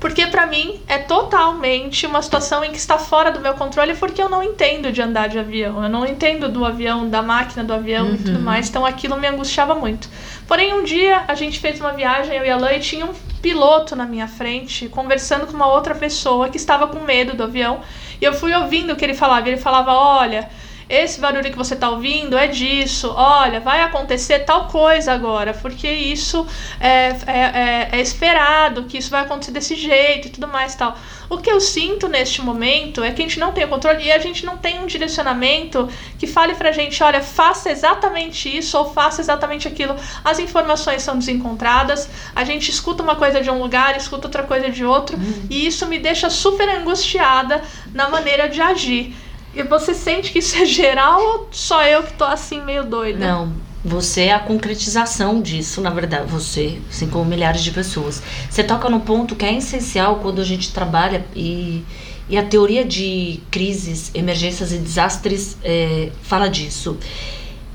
Porque 0.00 0.26
para 0.26 0.46
mim 0.46 0.82
é 0.86 0.98
totalmente 0.98 2.04
uma 2.06 2.20
situação 2.20 2.62
em 2.62 2.70
que 2.70 2.76
está 2.76 2.98
fora 2.98 3.32
do 3.32 3.40
meu 3.40 3.54
controle 3.54 3.94
porque 3.94 4.20
eu 4.20 4.28
não 4.28 4.42
entendo 4.42 4.92
de 4.92 5.00
andar 5.00 5.30
de 5.30 5.38
avião. 5.38 5.82
Eu 5.82 5.88
não 5.88 6.04
entendo 6.04 6.46
do 6.48 6.62
avião, 6.62 7.08
da 7.08 7.22
máquina 7.22 7.64
do 7.64 7.72
avião 7.72 8.08
uhum. 8.08 8.14
e 8.14 8.18
tudo 8.18 8.36
uhum. 8.36 8.42
mais. 8.42 8.68
Então 8.68 8.84
aquilo 8.84 9.16
me 9.16 9.26
angustiava 9.26 9.74
muito. 9.74 10.06
Porém, 10.46 10.74
um 10.74 10.84
dia 10.84 11.24
a 11.26 11.34
gente 11.34 11.58
fez 11.58 11.80
uma 11.80 11.92
viagem, 11.92 12.36
eu 12.36 12.44
e 12.44 12.50
a 12.50 12.56
Lã, 12.56 12.72
e 12.72 12.80
tinha 12.80 13.06
um 13.06 13.14
piloto 13.44 13.94
na 13.94 14.06
minha 14.06 14.26
frente 14.26 14.88
conversando 14.88 15.46
com 15.46 15.52
uma 15.52 15.66
outra 15.66 15.94
pessoa 15.94 16.48
que 16.48 16.56
estava 16.56 16.86
com 16.86 17.00
medo 17.00 17.36
do 17.36 17.42
avião. 17.42 17.82
E 18.18 18.24
eu 18.24 18.32
fui 18.32 18.54
ouvindo 18.54 18.94
o 18.94 18.96
que 18.96 19.04
ele 19.04 19.12
falava. 19.12 19.46
Ele 19.46 19.58
falava: 19.58 19.92
Olha 19.92 20.48
esse 20.88 21.20
barulho 21.20 21.50
que 21.50 21.56
você 21.56 21.74
está 21.74 21.88
ouvindo 21.90 22.36
é 22.36 22.46
disso, 22.46 23.12
olha, 23.16 23.60
vai 23.60 23.80
acontecer 23.80 24.40
tal 24.40 24.68
coisa 24.68 25.12
agora, 25.12 25.54
porque 25.54 25.88
isso 25.88 26.46
é, 26.80 26.88
é, 26.88 27.18
é, 27.26 27.88
é, 27.92 28.00
esperado, 28.00 28.84
que 28.84 28.98
isso 28.98 29.10
vai 29.10 29.22
acontecer 29.22 29.52
desse 29.52 29.74
jeito 29.76 30.28
e 30.28 30.30
tudo 30.30 30.48
mais 30.48 30.74
tal. 30.74 30.96
O 31.28 31.38
que 31.38 31.50
eu 31.50 31.60
sinto 31.60 32.06
neste 32.06 32.42
momento 32.42 33.02
é 33.02 33.10
que 33.10 33.22
a 33.22 33.24
gente 33.24 33.40
não 33.40 33.52
tem 33.52 33.64
o 33.64 33.68
controle 33.68 34.04
e 34.04 34.12
a 34.12 34.18
gente 34.18 34.44
não 34.44 34.58
tem 34.58 34.78
um 34.78 34.86
direcionamento 34.86 35.88
que 36.18 36.26
fale 36.26 36.54
pra 36.54 36.70
gente, 36.70 37.02
olha, 37.02 37.22
faça 37.22 37.70
exatamente 37.70 38.54
isso 38.54 38.76
ou 38.76 38.92
faça 38.92 39.20
exatamente 39.22 39.66
aquilo. 39.66 39.96
As 40.22 40.38
informações 40.38 41.02
são 41.02 41.18
desencontradas, 41.18 42.08
a 42.36 42.44
gente 42.44 42.70
escuta 42.70 43.02
uma 43.02 43.16
coisa 43.16 43.40
de 43.40 43.50
um 43.50 43.58
lugar, 43.58 43.96
escuta 43.96 44.26
outra 44.26 44.42
coisa 44.42 44.70
de 44.70 44.84
outro, 44.84 45.16
uhum. 45.16 45.46
e 45.48 45.66
isso 45.66 45.86
me 45.86 45.98
deixa 45.98 46.28
super 46.28 46.68
angustiada 46.68 47.62
na 47.92 48.08
maneira 48.08 48.48
de 48.48 48.60
agir. 48.60 49.14
E 49.54 49.62
você 49.62 49.94
sente 49.94 50.32
que 50.32 50.40
isso 50.40 50.56
é 50.56 50.64
geral 50.64 51.20
ou 51.22 51.48
só 51.52 51.84
eu 51.86 52.02
que 52.02 52.12
tô 52.14 52.24
assim 52.24 52.60
meio 52.60 52.84
doida? 52.84 53.18
Não, 53.18 53.52
você 53.84 54.22
é 54.22 54.32
a 54.32 54.38
concretização 54.40 55.40
disso, 55.40 55.80
na 55.80 55.90
verdade, 55.90 56.26
você, 56.30 56.78
assim 56.88 57.06
como 57.06 57.24
milhares 57.24 57.62
de 57.62 57.70
pessoas. 57.70 58.22
Você 58.50 58.64
toca 58.64 58.88
num 58.88 59.00
ponto 59.00 59.36
que 59.36 59.44
é 59.44 59.56
essencial 59.56 60.16
quando 60.16 60.40
a 60.40 60.44
gente 60.44 60.72
trabalha 60.72 61.24
e, 61.36 61.84
e 62.28 62.36
a 62.36 62.42
teoria 62.42 62.84
de 62.84 63.40
crises, 63.50 64.10
emergências 64.14 64.72
e 64.72 64.78
desastres 64.78 65.56
é, 65.62 66.10
fala 66.22 66.48
disso. 66.48 66.96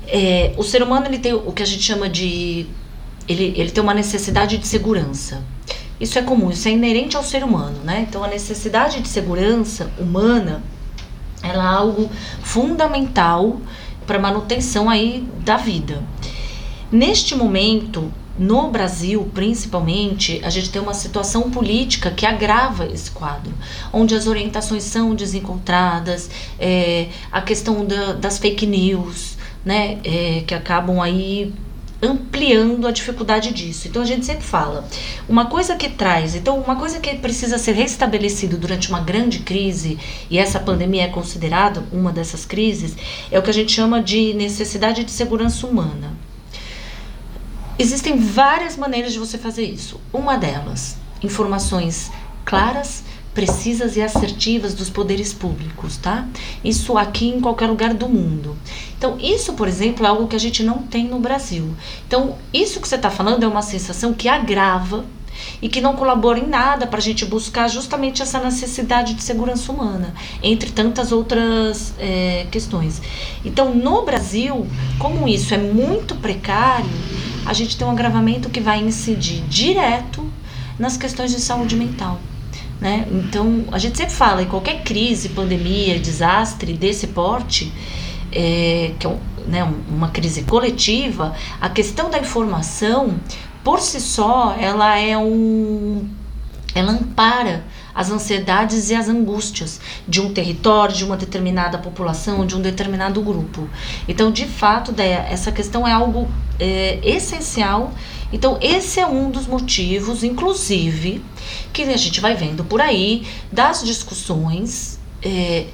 É, 0.06 0.52
o 0.56 0.62
ser 0.62 0.82
humano 0.82 1.06
ele 1.06 1.18
tem 1.18 1.32
o 1.32 1.52
que 1.52 1.62
a 1.62 1.66
gente 1.66 1.82
chama 1.82 2.08
de 2.08 2.66
ele, 3.28 3.54
ele 3.56 3.70
tem 3.70 3.82
uma 3.82 3.94
necessidade 3.94 4.58
de 4.58 4.66
segurança. 4.66 5.42
Isso 6.00 6.18
é 6.18 6.22
comum, 6.22 6.50
isso 6.50 6.66
é 6.66 6.72
inerente 6.72 7.16
ao 7.16 7.22
ser 7.22 7.44
humano, 7.44 7.78
né? 7.84 8.04
Então 8.08 8.24
a 8.24 8.28
necessidade 8.28 9.00
de 9.00 9.08
segurança 9.08 9.90
humana 9.98 10.62
ela 11.42 11.64
é 11.64 11.76
algo 11.76 12.10
fundamental 12.42 13.60
para 14.06 14.18
a 14.18 14.20
manutenção 14.20 14.90
aí 14.90 15.26
da 15.44 15.56
vida. 15.56 16.02
Neste 16.90 17.34
momento, 17.34 18.12
no 18.38 18.70
Brasil, 18.70 19.30
principalmente, 19.34 20.40
a 20.42 20.50
gente 20.50 20.70
tem 20.70 20.80
uma 20.80 20.94
situação 20.94 21.50
política 21.50 22.10
que 22.10 22.24
agrava 22.24 22.86
esse 22.86 23.10
quadro, 23.10 23.52
onde 23.92 24.14
as 24.14 24.26
orientações 24.26 24.82
são 24.82 25.14
desencontradas, 25.14 26.30
é, 26.58 27.08
a 27.30 27.42
questão 27.42 27.84
da, 27.84 28.14
das 28.14 28.38
fake 28.38 28.66
news, 28.66 29.36
né, 29.64 29.98
é, 30.04 30.42
que 30.46 30.54
acabam 30.54 31.00
aí 31.00 31.52
ampliando 32.02 32.86
a 32.86 32.90
dificuldade 32.90 33.52
disso. 33.52 33.88
Então 33.88 34.02
a 34.02 34.06
gente 34.06 34.24
sempre 34.24 34.44
fala, 34.44 34.86
uma 35.28 35.46
coisa 35.46 35.76
que 35.76 35.88
traz, 35.88 36.34
então 36.34 36.58
uma 36.58 36.76
coisa 36.76 36.98
que 36.98 37.14
precisa 37.16 37.58
ser 37.58 37.72
restabelecido 37.72 38.56
durante 38.56 38.88
uma 38.88 39.00
grande 39.00 39.40
crise, 39.40 39.98
e 40.30 40.38
essa 40.38 40.58
pandemia 40.58 41.04
é 41.04 41.08
considerada 41.08 41.84
uma 41.92 42.12
dessas 42.12 42.44
crises, 42.44 42.96
é 43.30 43.38
o 43.38 43.42
que 43.42 43.50
a 43.50 43.54
gente 43.54 43.72
chama 43.72 44.02
de 44.02 44.32
necessidade 44.34 45.04
de 45.04 45.10
segurança 45.10 45.66
humana. 45.66 46.12
Existem 47.78 48.18
várias 48.18 48.76
maneiras 48.76 49.12
de 49.12 49.18
você 49.18 49.38
fazer 49.38 49.64
isso. 49.64 49.98
Uma 50.12 50.36
delas, 50.36 50.96
informações 51.22 52.10
claras, 52.44 53.02
precisas 53.34 53.96
e 53.96 54.02
assertivas 54.02 54.74
dos 54.74 54.90
poderes 54.90 55.32
públicos, 55.32 55.96
tá? 55.96 56.26
Isso 56.64 56.98
aqui 56.98 57.28
em 57.28 57.40
qualquer 57.40 57.68
lugar 57.68 57.94
do 57.94 58.08
mundo. 58.08 58.56
Então, 58.98 59.16
isso, 59.20 59.52
por 59.52 59.68
exemplo, 59.68 60.04
é 60.04 60.08
algo 60.08 60.26
que 60.26 60.36
a 60.36 60.40
gente 60.40 60.62
não 60.62 60.78
tem 60.78 61.06
no 61.06 61.20
Brasil. 61.20 61.74
Então, 62.06 62.36
isso 62.52 62.80
que 62.80 62.88
você 62.88 62.96
está 62.96 63.10
falando 63.10 63.44
é 63.44 63.48
uma 63.48 63.62
sensação 63.62 64.12
que 64.12 64.28
agrava 64.28 65.04
e 65.62 65.68
que 65.68 65.80
não 65.80 65.94
colabora 65.94 66.38
em 66.38 66.46
nada 66.46 66.86
para 66.86 66.98
a 66.98 67.02
gente 67.02 67.24
buscar 67.24 67.68
justamente 67.68 68.20
essa 68.20 68.40
necessidade 68.40 69.14
de 69.14 69.22
segurança 69.22 69.70
humana, 69.70 70.12
entre 70.42 70.70
tantas 70.70 71.12
outras 71.12 71.94
é, 71.98 72.46
questões. 72.50 73.00
Então, 73.44 73.74
no 73.74 74.02
Brasil, 74.02 74.66
como 74.98 75.28
isso 75.28 75.54
é 75.54 75.58
muito 75.58 76.14
precário, 76.16 76.90
a 77.46 77.52
gente 77.52 77.76
tem 77.76 77.86
um 77.86 77.90
agravamento 77.90 78.50
que 78.50 78.60
vai 78.60 78.80
incidir 78.80 79.40
direto 79.48 80.28
nas 80.78 80.96
questões 80.96 81.30
de 81.30 81.40
saúde 81.40 81.76
mental. 81.76 82.20
Né? 82.80 83.06
Então, 83.10 83.64
a 83.70 83.78
gente 83.78 83.98
sempre 83.98 84.14
fala, 84.14 84.42
em 84.42 84.46
qualquer 84.46 84.82
crise, 84.82 85.28
pandemia, 85.30 85.98
desastre 85.98 86.72
desse 86.72 87.08
porte, 87.08 87.70
é, 88.32 88.92
que 88.98 89.06
é 89.06 89.10
um, 89.10 89.18
né, 89.46 89.74
uma 89.88 90.08
crise 90.08 90.42
coletiva, 90.42 91.34
a 91.60 91.68
questão 91.68 92.08
da 92.08 92.18
informação, 92.18 93.16
por 93.62 93.80
si 93.80 94.00
só, 94.00 94.56
ela 94.58 94.98
é 94.98 95.18
um. 95.18 96.08
ela 96.74 96.92
ampara 96.92 97.64
as 97.94 98.10
ansiedades 98.10 98.88
e 98.88 98.94
as 98.94 99.08
angústias 99.08 99.80
de 100.08 100.20
um 100.20 100.32
território, 100.32 100.94
de 100.94 101.04
uma 101.04 101.16
determinada 101.16 101.76
população, 101.76 102.46
de 102.46 102.56
um 102.56 102.62
determinado 102.62 103.20
grupo. 103.20 103.68
Então, 104.08 104.30
de 104.30 104.46
fato, 104.46 104.94
essa 104.98 105.52
questão 105.52 105.86
é 105.86 105.92
algo 105.92 106.28
é, 106.58 106.98
essencial. 107.02 107.92
Então, 108.32 108.58
esse 108.60 109.00
é 109.00 109.06
um 109.06 109.30
dos 109.30 109.46
motivos, 109.46 110.22
inclusive, 110.22 111.22
que 111.72 111.82
a 111.82 111.96
gente 111.96 112.20
vai 112.20 112.34
vendo 112.34 112.64
por 112.64 112.80
aí 112.80 113.26
das 113.50 113.84
discussões. 113.84 114.98
É, 115.22 115.66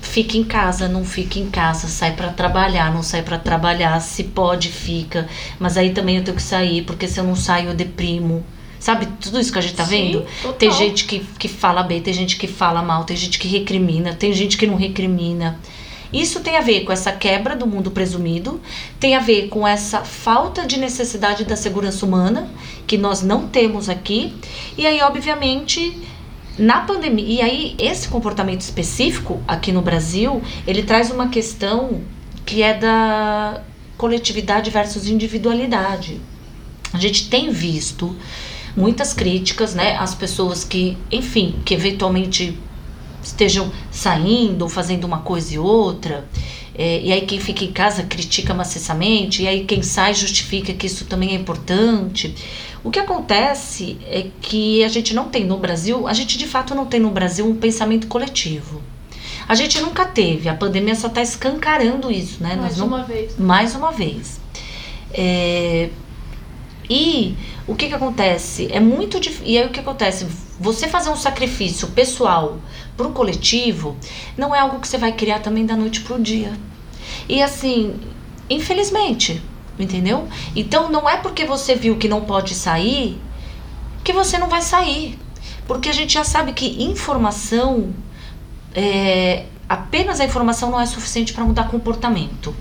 fica 0.00 0.36
em 0.36 0.44
casa, 0.44 0.86
não 0.88 1.04
fica 1.04 1.38
em 1.38 1.50
casa, 1.50 1.88
sai 1.88 2.14
para 2.14 2.28
trabalhar, 2.28 2.92
não 2.92 3.02
sai 3.02 3.22
para 3.22 3.38
trabalhar, 3.38 3.98
se 4.00 4.22
pode, 4.24 4.68
fica, 4.68 5.26
mas 5.58 5.76
aí 5.76 5.90
também 5.90 6.18
eu 6.18 6.24
tenho 6.24 6.36
que 6.36 6.42
sair, 6.42 6.82
porque 6.82 7.08
se 7.08 7.18
eu 7.18 7.24
não 7.24 7.34
saio 7.34 7.70
eu 7.70 7.74
deprimo. 7.74 8.44
Sabe, 8.78 9.06
tudo 9.18 9.40
isso 9.40 9.50
que 9.50 9.58
a 9.58 9.62
gente 9.62 9.74
tá 9.74 9.86
Sim, 9.86 10.12
vendo? 10.12 10.26
total. 10.42 10.52
Tem 10.52 10.70
gente 10.70 11.04
que, 11.06 11.20
que 11.38 11.48
fala 11.48 11.82
bem, 11.82 12.02
tem 12.02 12.12
gente 12.12 12.36
que 12.36 12.46
fala 12.46 12.82
mal, 12.82 13.04
tem 13.04 13.16
gente 13.16 13.38
que 13.38 13.48
recrimina, 13.48 14.12
tem 14.12 14.30
gente 14.34 14.58
que 14.58 14.66
não 14.66 14.76
recrimina. 14.76 15.58
Isso 16.14 16.38
tem 16.38 16.56
a 16.56 16.60
ver 16.60 16.84
com 16.84 16.92
essa 16.92 17.10
quebra 17.10 17.56
do 17.56 17.66
mundo 17.66 17.90
presumido, 17.90 18.60
tem 19.00 19.16
a 19.16 19.18
ver 19.18 19.48
com 19.48 19.66
essa 19.66 20.04
falta 20.04 20.64
de 20.64 20.78
necessidade 20.78 21.44
da 21.44 21.56
segurança 21.56 22.06
humana, 22.06 22.48
que 22.86 22.96
nós 22.96 23.20
não 23.20 23.48
temos 23.48 23.88
aqui. 23.88 24.32
E 24.78 24.86
aí, 24.86 25.02
obviamente, 25.02 26.00
na 26.56 26.82
pandemia, 26.82 27.26
e 27.26 27.42
aí 27.42 27.74
esse 27.80 28.06
comportamento 28.06 28.60
específico 28.60 29.42
aqui 29.48 29.72
no 29.72 29.82
Brasil, 29.82 30.40
ele 30.68 30.84
traz 30.84 31.10
uma 31.10 31.30
questão 31.30 32.00
que 32.46 32.62
é 32.62 32.74
da 32.74 33.60
coletividade 33.98 34.70
versus 34.70 35.08
individualidade. 35.08 36.20
A 36.92 36.98
gente 36.98 37.28
tem 37.28 37.50
visto 37.50 38.14
muitas 38.76 39.12
críticas, 39.12 39.74
né, 39.74 39.96
às 39.96 40.14
pessoas 40.14 40.62
que, 40.62 40.96
enfim, 41.10 41.56
que 41.64 41.74
eventualmente 41.74 42.56
estejam 43.24 43.72
saindo, 43.90 44.68
fazendo 44.68 45.04
uma 45.04 45.18
coisa 45.18 45.54
e 45.54 45.58
outra. 45.58 46.24
É, 46.76 47.00
e 47.00 47.12
aí 47.12 47.20
quem 47.22 47.38
fica 47.38 47.64
em 47.64 47.72
casa 47.72 48.02
critica 48.02 48.52
maciçamente, 48.52 49.42
e 49.42 49.48
aí 49.48 49.64
quem 49.64 49.82
sai 49.82 50.12
justifica 50.12 50.72
que 50.72 50.86
isso 50.86 51.04
também 51.06 51.30
é 51.30 51.34
importante. 51.34 52.34
O 52.82 52.90
que 52.90 52.98
acontece 52.98 53.96
é 54.06 54.26
que 54.40 54.84
a 54.84 54.88
gente 54.88 55.14
não 55.14 55.28
tem 55.28 55.44
no 55.44 55.56
Brasil, 55.56 56.06
a 56.06 56.12
gente 56.12 56.36
de 56.36 56.46
fato 56.46 56.74
não 56.74 56.84
tem 56.84 57.00
no 57.00 57.10
Brasil 57.10 57.46
um 57.46 57.56
pensamento 57.56 58.06
coletivo. 58.08 58.82
A 59.48 59.54
gente 59.54 59.80
nunca 59.80 60.04
teve, 60.04 60.48
a 60.48 60.54
pandemia 60.54 60.94
só 60.94 61.06
está 61.06 61.22
escancarando 61.22 62.10
isso, 62.10 62.42
né? 62.42 62.56
Mais 62.56 62.76
Nós 62.76 62.78
não, 62.78 62.86
uma 62.86 63.02
vez. 63.04 63.38
mais 63.38 63.74
uma 63.74 63.92
vez. 63.92 64.40
É, 65.12 65.90
e 66.88 67.36
o 67.66 67.74
que 67.74 67.88
que 67.88 67.94
acontece? 67.94 68.68
É 68.70 68.80
muito 68.80 69.18
difícil. 69.18 69.46
E 69.46 69.58
aí 69.58 69.66
o 69.66 69.70
que 69.70 69.80
acontece? 69.80 70.26
Você 70.60 70.86
fazer 70.88 71.10
um 71.10 71.16
sacrifício 71.16 71.88
pessoal 71.88 72.58
pro 72.96 73.10
coletivo 73.10 73.96
não 74.36 74.54
é 74.54 74.60
algo 74.60 74.80
que 74.80 74.88
você 74.88 74.98
vai 74.98 75.12
criar 75.12 75.40
também 75.40 75.66
da 75.66 75.76
noite 75.76 76.00
pro 76.02 76.20
dia. 76.20 76.52
E 77.28 77.42
assim, 77.42 77.98
infelizmente, 78.48 79.42
entendeu? 79.78 80.28
Então 80.54 80.90
não 80.90 81.08
é 81.08 81.16
porque 81.16 81.44
você 81.44 81.74
viu 81.74 81.96
que 81.96 82.08
não 82.08 82.20
pode 82.20 82.54
sair 82.54 83.20
que 84.04 84.12
você 84.12 84.38
não 84.38 84.48
vai 84.48 84.60
sair. 84.60 85.18
Porque 85.66 85.88
a 85.88 85.92
gente 85.92 86.12
já 86.12 86.22
sabe 86.22 86.52
que 86.52 86.84
informação, 86.84 87.92
é, 88.74 89.46
apenas 89.66 90.20
a 90.20 90.24
informação 90.24 90.70
não 90.70 90.78
é 90.78 90.84
suficiente 90.84 91.32
para 91.32 91.42
mudar 91.42 91.68
comportamento. 91.68 92.54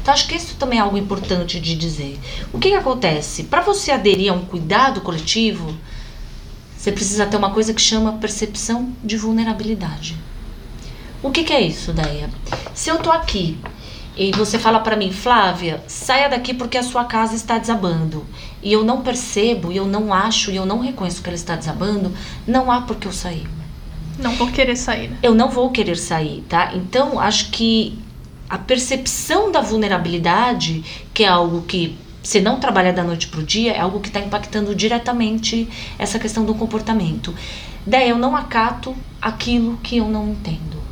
Então 0.00 0.14
acho 0.14 0.28
que 0.28 0.34
isso 0.34 0.54
também 0.56 0.78
é 0.78 0.82
algo 0.82 0.96
importante 0.96 1.60
de 1.60 1.74
dizer. 1.74 2.18
O 2.52 2.58
que, 2.58 2.70
que 2.70 2.74
acontece? 2.74 3.44
Para 3.44 3.62
você 3.62 3.90
aderir 3.90 4.32
a 4.32 4.36
um 4.36 4.44
cuidado 4.44 5.00
coletivo, 5.00 5.74
você 6.76 6.90
precisa 6.90 7.26
ter 7.26 7.36
uma 7.36 7.50
coisa 7.50 7.72
que 7.72 7.80
chama 7.80 8.14
percepção 8.14 8.92
de 9.02 9.16
vulnerabilidade. 9.16 10.16
O 11.22 11.30
que, 11.30 11.44
que 11.44 11.52
é 11.52 11.60
isso, 11.60 11.92
Deia? 11.92 12.28
Se 12.74 12.90
eu 12.90 12.98
tô 12.98 13.10
aqui 13.10 13.56
e 14.16 14.32
você 14.32 14.58
fala 14.58 14.80
para 14.80 14.96
mim, 14.96 15.12
Flávia, 15.12 15.82
saia 15.86 16.28
daqui 16.28 16.52
porque 16.52 16.76
a 16.76 16.82
sua 16.82 17.04
casa 17.04 17.34
está 17.34 17.56
desabando, 17.58 18.26
e 18.62 18.72
eu 18.72 18.84
não 18.84 19.02
percebo, 19.02 19.72
e 19.72 19.76
eu 19.76 19.86
não 19.86 20.12
acho, 20.12 20.50
e 20.50 20.56
eu 20.56 20.66
não 20.66 20.80
reconheço 20.80 21.22
que 21.22 21.28
ela 21.28 21.36
está 21.36 21.56
desabando, 21.56 22.12
não 22.46 22.70
há 22.70 22.82
por 22.82 22.96
que 22.96 23.06
eu 23.06 23.12
sair 23.12 23.48
Não 24.18 24.34
vou 24.34 24.48
querer 24.50 24.76
sair, 24.76 25.08
né? 25.08 25.18
eu 25.22 25.34
não 25.34 25.48
vou 25.48 25.70
querer 25.70 25.96
sair, 25.96 26.44
tá? 26.48 26.72
Então, 26.74 27.18
acho 27.18 27.50
que 27.50 27.98
a 28.52 28.58
percepção 28.58 29.50
da 29.50 29.62
vulnerabilidade, 29.62 30.84
que 31.14 31.24
é 31.24 31.26
algo 31.26 31.62
que 31.62 31.96
se 32.22 32.38
não 32.38 32.60
trabalha 32.60 32.92
da 32.92 33.02
noite 33.02 33.28
pro 33.28 33.42
dia, 33.42 33.72
é 33.72 33.80
algo 33.80 33.98
que 33.98 34.08
está 34.08 34.20
impactando 34.20 34.74
diretamente 34.74 35.66
essa 35.98 36.18
questão 36.18 36.44
do 36.44 36.54
comportamento. 36.54 37.34
Daí 37.86 38.10
eu 38.10 38.18
não 38.18 38.36
acato 38.36 38.94
aquilo 39.22 39.78
que 39.78 39.96
eu 39.96 40.06
não 40.06 40.28
entendo. 40.28 40.82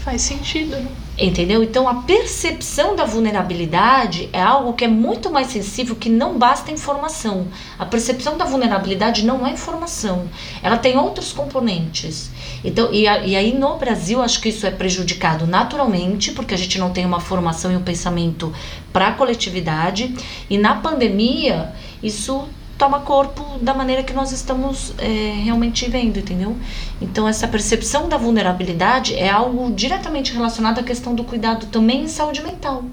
Faz 0.00 0.20
sentido, 0.20 0.76
né? 0.76 0.90
Entendeu? 1.20 1.64
Então 1.64 1.88
a 1.88 1.94
percepção 2.02 2.94
da 2.94 3.04
vulnerabilidade 3.04 4.28
é 4.32 4.40
algo 4.40 4.74
que 4.74 4.84
é 4.84 4.88
muito 4.88 5.30
mais 5.32 5.48
sensível 5.48 5.96
que 5.96 6.08
não 6.08 6.38
basta 6.38 6.70
informação. 6.70 7.48
A 7.76 7.84
percepção 7.84 8.38
da 8.38 8.44
vulnerabilidade 8.44 9.24
não 9.26 9.44
é 9.44 9.50
informação, 9.50 10.28
ela 10.62 10.76
tem 10.78 10.96
outros 10.96 11.32
componentes. 11.32 12.30
Então, 12.64 12.92
e, 12.92 13.08
a- 13.08 13.26
e 13.26 13.34
aí 13.34 13.52
no 13.52 13.76
Brasil 13.78 14.22
acho 14.22 14.40
que 14.40 14.48
isso 14.50 14.64
é 14.64 14.70
prejudicado 14.70 15.44
naturalmente, 15.44 16.30
porque 16.30 16.54
a 16.54 16.58
gente 16.58 16.78
não 16.78 16.90
tem 16.90 17.04
uma 17.04 17.18
formação 17.18 17.72
e 17.72 17.76
um 17.76 17.82
pensamento 17.82 18.52
para 18.92 19.08
a 19.08 19.12
coletividade, 19.12 20.14
e 20.48 20.56
na 20.56 20.76
pandemia 20.76 21.72
isso 22.00 22.46
toma 22.78 23.00
corpo 23.00 23.44
da 23.60 23.74
maneira 23.74 24.04
que 24.04 24.12
nós 24.12 24.30
estamos 24.30 24.94
é, 24.98 25.32
realmente 25.42 25.90
vendo, 25.90 26.18
entendeu? 26.20 26.56
Então 27.02 27.26
essa 27.26 27.48
percepção 27.48 28.08
da 28.08 28.16
vulnerabilidade 28.16 29.16
é 29.16 29.28
algo 29.28 29.70
diretamente 29.72 30.32
relacionado 30.32 30.78
à 30.78 30.82
questão 30.84 31.12
do 31.14 31.24
cuidado 31.24 31.66
também 31.66 32.04
em 32.04 32.08
saúde 32.08 32.40
mental, 32.40 32.84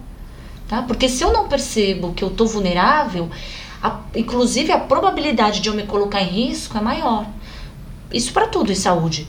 tá? 0.68 0.82
Porque 0.82 1.08
se 1.08 1.24
eu 1.24 1.32
não 1.32 1.48
percebo 1.48 2.14
que 2.14 2.24
eu 2.24 2.32
tô 2.32 2.48
vulnerável, 2.48 3.30
a- 3.82 4.00
inclusive 4.16 4.72
a 4.72 4.80
probabilidade 4.80 5.62
de 5.62 5.70
eu 5.70 5.76
me 5.76 5.84
colocar 5.84 6.22
em 6.24 6.48
risco 6.48 6.76
é 6.76 6.82
maior. 6.82 7.28
Isso 8.12 8.34
para 8.34 8.48
tudo 8.48 8.72
em 8.72 8.76
saúde. 8.76 9.28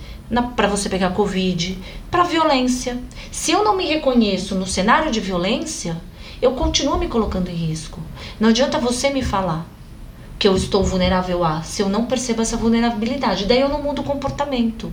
Para 0.57 0.67
você 0.67 0.89
pegar 0.89 1.11
Covid, 1.11 1.79
para 2.11 2.25
violência. 2.25 2.99
Se 3.31 3.53
eu 3.53 3.63
não 3.63 3.77
me 3.77 3.85
reconheço 3.87 4.55
no 4.57 4.67
cenário 4.67 5.11
de 5.13 5.21
violência, 5.21 5.97
eu 6.43 6.53
continuo 6.53 6.99
me 6.99 7.07
colocando 7.07 7.49
em 7.49 7.55
risco. 7.55 8.01
Não 8.41 8.49
adianta 8.49 8.79
você 8.79 9.11
me 9.11 9.23
falar 9.23 9.65
que 10.39 10.47
eu 10.47 10.57
estou 10.57 10.85
vulnerável 10.85 11.45
a, 11.45 11.63
se 11.63 11.83
eu 11.83 11.89
não 11.89 12.07
percebo 12.07 12.43
essa 12.43 12.57
vulnerabilidade. 12.57 13.47
Daí 13.47 13.61
eu 13.61 13.69
não 13.69 13.83
mudo 13.83 14.03
o 14.03 14.05
comportamento. 14.05 14.93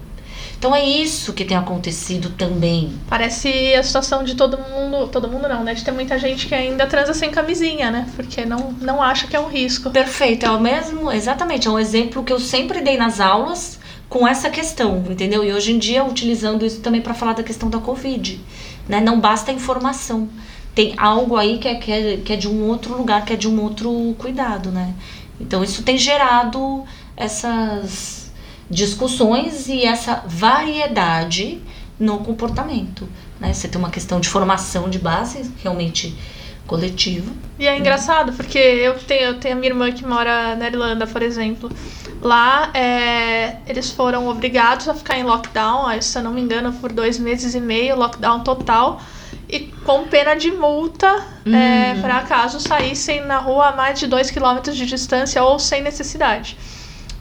Então 0.57 0.73
é 0.73 0.85
isso 0.85 1.33
que 1.33 1.43
tem 1.43 1.57
acontecido 1.57 2.29
também. 2.37 2.93
Parece 3.09 3.75
a 3.75 3.83
situação 3.83 4.23
de 4.23 4.33
todo 4.33 4.57
mundo. 4.57 5.09
Todo 5.09 5.27
mundo 5.27 5.45
não, 5.47 5.61
né? 5.61 5.73
De 5.73 5.83
ter 5.83 5.91
muita 5.91 6.17
gente 6.17 6.47
que 6.47 6.55
ainda 6.55 6.87
transa 6.87 7.13
sem 7.13 7.29
camisinha, 7.31 7.91
né? 7.91 8.07
Porque 8.15 8.45
não, 8.45 8.71
não 8.79 9.03
acha 9.03 9.27
que 9.27 9.35
é 9.35 9.39
um 9.41 9.49
risco. 9.49 9.89
Perfeito, 9.89 10.45
é 10.45 10.51
o 10.51 10.61
mesmo, 10.61 11.11
exatamente, 11.11 11.67
é 11.67 11.71
um 11.71 11.77
exemplo 11.77 12.23
que 12.23 12.31
eu 12.31 12.39
sempre 12.39 12.79
dei 12.79 12.95
nas 12.95 13.19
aulas 13.19 13.77
com 14.07 14.25
essa 14.25 14.49
questão, 14.49 15.03
entendeu? 15.09 15.43
E 15.43 15.51
hoje 15.51 15.73
em 15.73 15.77
dia 15.77 16.03
utilizando 16.03 16.65
isso 16.65 16.79
também 16.79 17.01
para 17.01 17.13
falar 17.13 17.33
da 17.33 17.43
questão 17.43 17.69
da 17.69 17.79
Covid, 17.79 18.39
né? 18.87 19.01
Não 19.01 19.19
basta 19.19 19.51
a 19.51 19.53
informação. 19.53 20.29
Tem 20.73 20.93
algo 20.97 21.35
aí 21.35 21.57
que 21.57 21.67
é, 21.67 21.75
que, 21.75 21.91
é, 21.91 22.17
que 22.17 22.31
é 22.33 22.35
de 22.35 22.47
um 22.47 22.67
outro 22.67 22.95
lugar, 22.95 23.25
que 23.25 23.33
é 23.33 23.35
de 23.35 23.49
um 23.49 23.61
outro 23.61 24.15
cuidado, 24.17 24.71
né? 24.71 24.93
Então 25.43 25.61
isso 25.61 25.83
tem 25.83 25.97
gerado 25.97 26.85
essas 27.17 28.31
discussões 28.69 29.67
e 29.67 29.83
essa 29.83 30.23
variedade 30.25 31.61
no 31.99 32.19
comportamento, 32.19 33.07
né? 33.39 33.53
Você 33.53 33.67
tem 33.67 33.77
uma 33.77 33.89
questão 33.89 34.19
de 34.19 34.29
formação 34.29 34.89
de 34.89 34.97
base 34.97 35.51
realmente 35.61 36.15
coletiva. 36.65 37.29
E 37.59 37.67
é 37.67 37.77
engraçado, 37.77 38.31
porque 38.33 38.57
eu 38.57 38.97
tenho, 38.97 39.23
eu 39.23 39.39
tenho 39.39 39.55
a 39.55 39.57
minha 39.59 39.71
irmã 39.71 39.91
que 39.91 40.05
mora 40.05 40.55
na 40.55 40.67
Irlanda, 40.67 41.05
por 41.05 41.21
exemplo. 41.21 41.69
Lá, 42.21 42.71
é, 42.73 43.57
eles 43.67 43.91
foram 43.91 44.29
obrigados 44.29 44.87
a 44.87 44.93
ficar 44.93 45.19
em 45.19 45.23
lockdown, 45.23 46.01
se 46.01 46.17
eu 46.17 46.23
não 46.23 46.31
me 46.31 46.39
engano, 46.39 46.71
por 46.71 46.91
dois 46.91 47.19
meses 47.19 47.53
e 47.53 47.59
meio, 47.59 47.97
lockdown 47.97 48.39
total. 48.45 49.01
E 49.53 49.59
com 49.85 50.05
pena 50.07 50.33
de 50.35 50.51
multa 50.51 51.07
é, 51.45 51.93
Hum. 51.95 52.01
para 52.01 52.21
caso 52.21 52.59
saíssem 52.59 53.21
na 53.25 53.37
rua 53.37 53.67
a 53.67 53.75
mais 53.75 53.99
de 53.99 54.07
dois 54.07 54.31
quilômetros 54.31 54.75
de 54.75 54.85
distância 54.85 55.43
ou 55.43 55.59
sem 55.59 55.81
necessidade. 55.83 56.57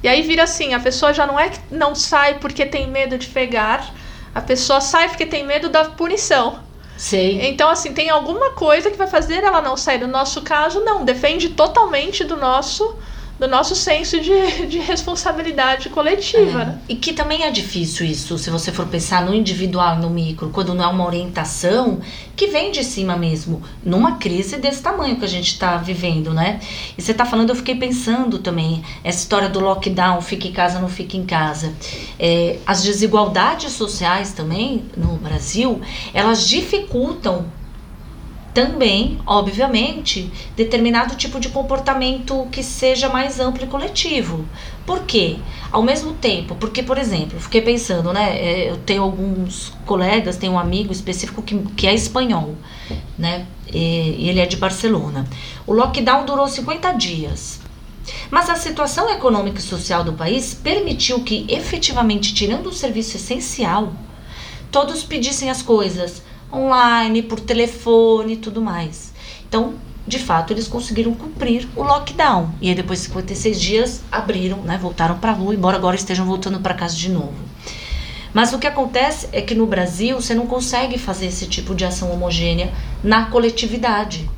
E 0.02 0.08
aí 0.08 0.22
vira 0.22 0.44
assim, 0.44 0.72
a 0.72 0.80
pessoa 0.80 1.12
já 1.12 1.26
não 1.26 1.38
é 1.38 1.50
que 1.50 1.58
não 1.70 1.94
sai 1.94 2.38
porque 2.38 2.64
tem 2.64 2.88
medo 2.88 3.18
de 3.18 3.26
pegar, 3.26 3.92
a 4.34 4.40
pessoa 4.40 4.80
sai 4.80 5.08
porque 5.08 5.26
tem 5.26 5.44
medo 5.44 5.68
da 5.68 5.84
punição. 5.84 6.58
Sei. 6.96 7.48
Então, 7.48 7.68
assim, 7.68 7.92
tem 7.92 8.08
alguma 8.10 8.52
coisa 8.52 8.90
que 8.90 8.96
vai 8.96 9.06
fazer 9.08 9.42
ela 9.44 9.60
não 9.60 9.76
sair. 9.76 9.98
No 9.98 10.06
nosso 10.06 10.40
caso, 10.42 10.80
não. 10.80 11.04
Depende 11.04 11.50
totalmente 11.50 12.22
do 12.24 12.36
nosso 12.36 12.96
do 13.42 13.48
nosso 13.48 13.74
senso 13.74 14.20
de, 14.20 14.66
de 14.66 14.78
responsabilidade 14.78 15.88
coletiva. 15.88 16.62
É. 16.62 16.64
Né? 16.64 16.78
E 16.88 16.94
que 16.94 17.12
também 17.12 17.42
é 17.42 17.50
difícil 17.50 18.06
isso, 18.06 18.38
se 18.38 18.48
você 18.50 18.70
for 18.70 18.86
pensar 18.86 19.26
no 19.26 19.34
individual 19.34 19.96
no 19.96 20.08
micro, 20.08 20.50
quando 20.50 20.72
não 20.72 20.84
é 20.84 20.86
uma 20.86 21.04
orientação 21.04 22.00
que 22.36 22.46
vem 22.46 22.70
de 22.70 22.84
cima 22.84 23.16
mesmo, 23.16 23.60
numa 23.84 24.12
crise 24.12 24.58
desse 24.58 24.80
tamanho 24.80 25.16
que 25.16 25.24
a 25.24 25.28
gente 25.28 25.48
está 25.48 25.76
vivendo, 25.76 26.32
né? 26.32 26.60
E 26.96 27.02
você 27.02 27.10
está 27.10 27.24
falando, 27.24 27.50
eu 27.50 27.56
fiquei 27.56 27.74
pensando 27.74 28.38
também, 28.38 28.84
essa 29.02 29.18
história 29.18 29.48
do 29.48 29.58
lockdown, 29.58 30.20
fique 30.20 30.46
em 30.46 30.52
casa, 30.52 30.78
não 30.78 30.88
fique 30.88 31.16
em 31.16 31.26
casa. 31.26 31.72
É, 32.20 32.58
as 32.64 32.84
desigualdades 32.84 33.72
sociais 33.72 34.32
também 34.32 34.84
no 34.96 35.16
Brasil, 35.16 35.80
elas 36.14 36.46
dificultam 36.46 37.46
também, 38.54 39.18
obviamente, 39.26 40.30
determinado 40.54 41.14
tipo 41.14 41.40
de 41.40 41.48
comportamento 41.48 42.46
que 42.52 42.62
seja 42.62 43.08
mais 43.08 43.40
amplo 43.40 43.64
e 43.64 43.66
coletivo. 43.66 44.44
Por 44.84 45.04
quê? 45.04 45.36
Ao 45.70 45.82
mesmo 45.82 46.12
tempo, 46.12 46.54
porque, 46.56 46.82
por 46.82 46.98
exemplo, 46.98 47.40
fiquei 47.40 47.62
pensando, 47.62 48.12
né? 48.12 48.36
É, 48.38 48.70
eu 48.70 48.76
tenho 48.76 49.02
alguns 49.02 49.72
colegas, 49.86 50.36
tenho 50.36 50.52
um 50.52 50.58
amigo 50.58 50.92
específico 50.92 51.40
que, 51.40 51.58
que 51.76 51.86
é 51.86 51.94
espanhol, 51.94 52.54
né? 53.18 53.46
E 53.72 54.28
ele 54.28 54.40
é 54.40 54.44
de 54.44 54.56
Barcelona. 54.56 55.26
O 55.66 55.72
lockdown 55.72 56.26
durou 56.26 56.46
50 56.46 56.92
dias. 56.92 57.60
Mas 58.30 58.50
a 58.50 58.56
situação 58.56 59.08
econômica 59.08 59.60
e 59.60 59.62
social 59.62 60.04
do 60.04 60.12
país 60.12 60.52
permitiu 60.52 61.20
que, 61.20 61.46
efetivamente, 61.48 62.34
tirando 62.34 62.66
o 62.66 62.72
serviço 62.72 63.16
essencial, 63.16 63.94
todos 64.70 65.04
pedissem 65.04 65.48
as 65.48 65.62
coisas 65.62 66.22
online, 66.52 67.22
por 67.22 67.40
telefone 67.40 68.34
e 68.34 68.36
tudo 68.36 68.60
mais. 68.60 69.12
Então, 69.48 69.74
de 70.06 70.18
fato, 70.18 70.52
eles 70.52 70.66
conseguiram 70.66 71.14
cumprir 71.14 71.68
o 71.76 71.82
lockdown. 71.82 72.50
E 72.60 72.68
aí, 72.68 72.74
depois 72.74 73.00
de 73.00 73.06
56 73.06 73.60
dias, 73.60 74.02
abriram, 74.10 74.58
né, 74.58 74.78
voltaram 74.80 75.18
para 75.18 75.30
a 75.30 75.34
rua, 75.34 75.54
embora 75.54 75.76
agora 75.76 75.96
estejam 75.96 76.26
voltando 76.26 76.60
para 76.60 76.74
casa 76.74 76.96
de 76.96 77.08
novo. 77.08 77.34
Mas 78.34 78.52
o 78.52 78.58
que 78.58 78.66
acontece 78.66 79.28
é 79.32 79.40
que 79.42 79.54
no 79.54 79.66
Brasil 79.66 80.20
você 80.20 80.34
não 80.34 80.46
consegue 80.46 80.98
fazer 80.98 81.26
esse 81.26 81.46
tipo 81.46 81.74
de 81.74 81.84
ação 81.84 82.10
homogênea 82.10 82.72
na 83.04 83.26
coletividade. 83.26 84.28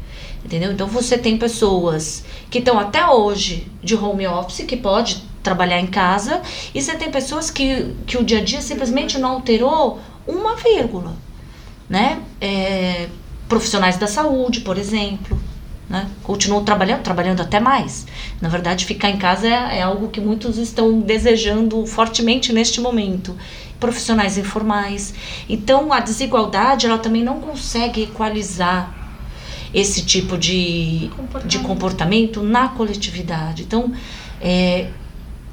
Entendeu? 0.44 0.72
Então 0.72 0.86
você 0.86 1.16
tem 1.16 1.38
pessoas 1.38 2.24
que 2.50 2.58
estão 2.58 2.78
até 2.78 3.06
hoje 3.06 3.66
de 3.82 3.94
home 3.94 4.26
office, 4.26 4.66
que 4.66 4.76
pode 4.76 5.24
trabalhar 5.42 5.80
em 5.80 5.86
casa, 5.86 6.42
e 6.74 6.82
você 6.82 6.94
tem 6.96 7.10
pessoas 7.10 7.50
que, 7.50 7.94
que 8.06 8.18
o 8.18 8.24
dia 8.24 8.38
a 8.38 8.44
dia 8.44 8.60
simplesmente 8.60 9.18
não 9.18 9.30
alterou 9.30 10.00
uma 10.26 10.56
vírgula 10.56 11.23
né? 11.94 12.20
É, 12.40 13.08
profissionais 13.48 13.96
da 13.96 14.08
saúde, 14.08 14.62
por 14.62 14.76
exemplo, 14.76 15.40
né? 15.88 16.10
Continuam 16.24 16.64
trabalhando, 16.64 17.02
trabalhando 17.02 17.40
até 17.40 17.60
mais. 17.60 18.04
Na 18.40 18.48
verdade, 18.48 18.84
ficar 18.84 19.10
em 19.10 19.16
casa 19.16 19.46
é, 19.46 19.78
é 19.78 19.82
algo 19.82 20.08
que 20.08 20.20
muitos 20.20 20.58
estão 20.58 20.98
desejando 20.98 21.86
fortemente 21.86 22.52
neste 22.52 22.80
momento. 22.80 23.36
Profissionais 23.78 24.36
informais. 24.36 25.14
Então, 25.48 25.92
a 25.92 26.00
desigualdade, 26.00 26.86
ela 26.86 26.98
também 26.98 27.22
não 27.22 27.40
consegue 27.40 28.02
equalizar 28.02 28.92
esse 29.72 30.04
tipo 30.04 30.36
de 30.36 31.12
comportamento, 31.16 31.48
de 31.48 31.58
comportamento 31.60 32.42
na 32.42 32.68
coletividade. 32.70 33.62
Então, 33.62 33.92
é, 34.40 34.88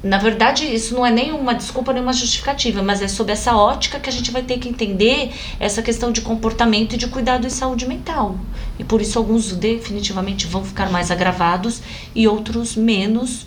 na 0.03 0.17
verdade, 0.17 0.65
isso 0.65 0.95
não 0.95 1.05
é 1.05 1.11
nem 1.11 1.31
uma 1.31 1.53
desculpa 1.53 1.93
nem 1.93 2.01
uma 2.01 2.13
justificativa, 2.13 2.81
mas 2.81 3.03
é 3.03 3.07
sob 3.07 3.31
essa 3.31 3.55
ótica 3.55 3.99
que 3.99 4.09
a 4.09 4.11
gente 4.11 4.31
vai 4.31 4.41
ter 4.41 4.57
que 4.57 4.67
entender 4.67 5.31
essa 5.59 5.83
questão 5.83 6.11
de 6.11 6.21
comportamento 6.21 6.93
e 6.93 6.97
de 6.97 7.07
cuidado 7.07 7.45
e 7.45 7.51
saúde 7.51 7.87
mental. 7.87 8.35
E 8.79 8.83
por 8.83 8.99
isso 8.99 9.19
alguns 9.19 9.51
definitivamente 9.51 10.47
vão 10.47 10.65
ficar 10.65 10.89
mais 10.89 11.11
agravados 11.11 11.81
e 12.15 12.27
outros 12.27 12.75
menos, 12.75 13.45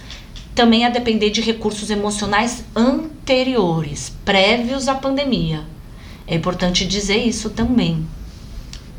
também 0.54 0.84
a 0.84 0.90
depender 0.90 1.30
de 1.30 1.40
recursos 1.40 1.90
emocionais 1.90 2.64
anteriores, 2.76 4.12
prévios 4.24 4.86
à 4.86 4.94
pandemia. 4.94 5.64
É 6.24 6.36
importante 6.36 6.86
dizer 6.86 7.16
isso 7.16 7.50
também. 7.50 8.06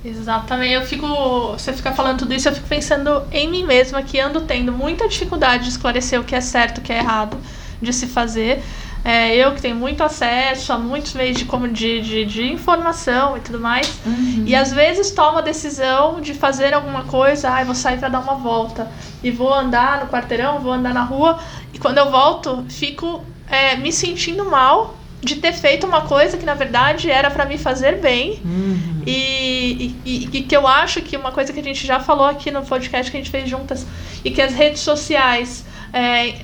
Exatamente. 0.06 0.74
Eu 0.74 0.82
fico. 0.84 1.08
Você 1.54 1.74
fica 1.74 1.92
falando 1.92 2.20
tudo 2.20 2.34
isso, 2.34 2.48
eu 2.48 2.54
fico 2.54 2.68
pensando 2.68 3.24
em 3.32 3.50
mim 3.50 3.64
mesma, 3.64 4.04
que 4.04 4.20
ando 4.20 4.42
tendo 4.42 4.72
muita 4.72 5.08
dificuldade 5.08 5.64
de 5.64 5.70
esclarecer 5.70 6.20
o 6.20 6.24
que 6.24 6.36
é 6.36 6.42
certo, 6.42 6.78
o 6.78 6.82
que 6.82 6.94
é 6.94 6.98
errado 6.98 7.38
de 7.82 7.92
se 7.92 8.06
fazer. 8.06 8.64
É, 9.04 9.36
eu 9.36 9.54
que 9.54 9.62
tenho 9.62 9.76
muito 9.76 10.04
acesso 10.04 10.74
a 10.74 10.80
muitos 10.80 11.14
meios 11.14 11.38
de, 11.38 11.46
de, 11.46 12.02
de, 12.02 12.26
de 12.26 12.44
informação 12.52 13.38
e 13.38 13.40
tudo 13.40 13.60
mais. 13.60 13.88
Uhum. 14.04 14.44
E 14.48 14.56
às 14.56 14.74
vezes 14.74 15.12
tomo 15.12 15.38
a 15.38 15.42
decisão 15.42 16.20
de 16.20 16.34
fazer 16.34 16.74
alguma 16.74 17.04
coisa, 17.04 17.50
ai, 17.50 17.62
ah, 17.62 17.66
vou 17.66 17.76
sair 17.76 18.00
para 18.00 18.10
dar 18.10 18.20
uma 18.20 18.34
volta. 18.34 18.90
E 19.24 19.30
vou 19.30 19.54
andar 19.54 20.04
no 20.04 20.08
quarteirão, 20.08 20.60
vou 20.60 20.74
andar 20.74 20.94
na 20.94 21.04
rua. 21.04 21.40
E 21.72 21.78
quando 21.78 22.00
eu 22.00 22.10
volto, 22.10 22.66
fico 22.68 23.24
é, 23.48 23.76
me 23.76 23.92
sentindo 23.92 24.44
mal 24.46 24.96
de 25.22 25.36
ter 25.38 25.54
feito 25.54 25.88
uma 25.88 26.02
coisa 26.02 26.38
que 26.38 26.46
na 26.46 26.54
verdade 26.54 27.10
era 27.10 27.32
para 27.32 27.46
me 27.46 27.58
fazer 27.58 28.00
bem. 28.00 28.40
Uhum. 28.44 29.02
E, 29.08 29.96
e, 30.06 30.30
e, 30.34 30.42
que 30.44 30.56
eu 30.56 30.68
acho 30.68 31.02
que 31.02 31.16
uma 31.16 31.32
coisa 31.32 31.54
que 31.54 31.60
a 31.60 31.64
gente 31.64 31.86
já 31.86 32.00
falou 32.00 32.26
aqui 32.26 32.50
no 32.50 32.64
podcast 32.64 33.12
que 33.12 33.18
a 33.18 33.20
gente 33.20 33.30
fez 33.30 33.50
juntas, 33.50 33.86
e 34.24 34.32
que 34.32 34.42
as 34.42 34.54
redes 34.54 34.82
sociais 34.82 35.64
é, 35.94 36.42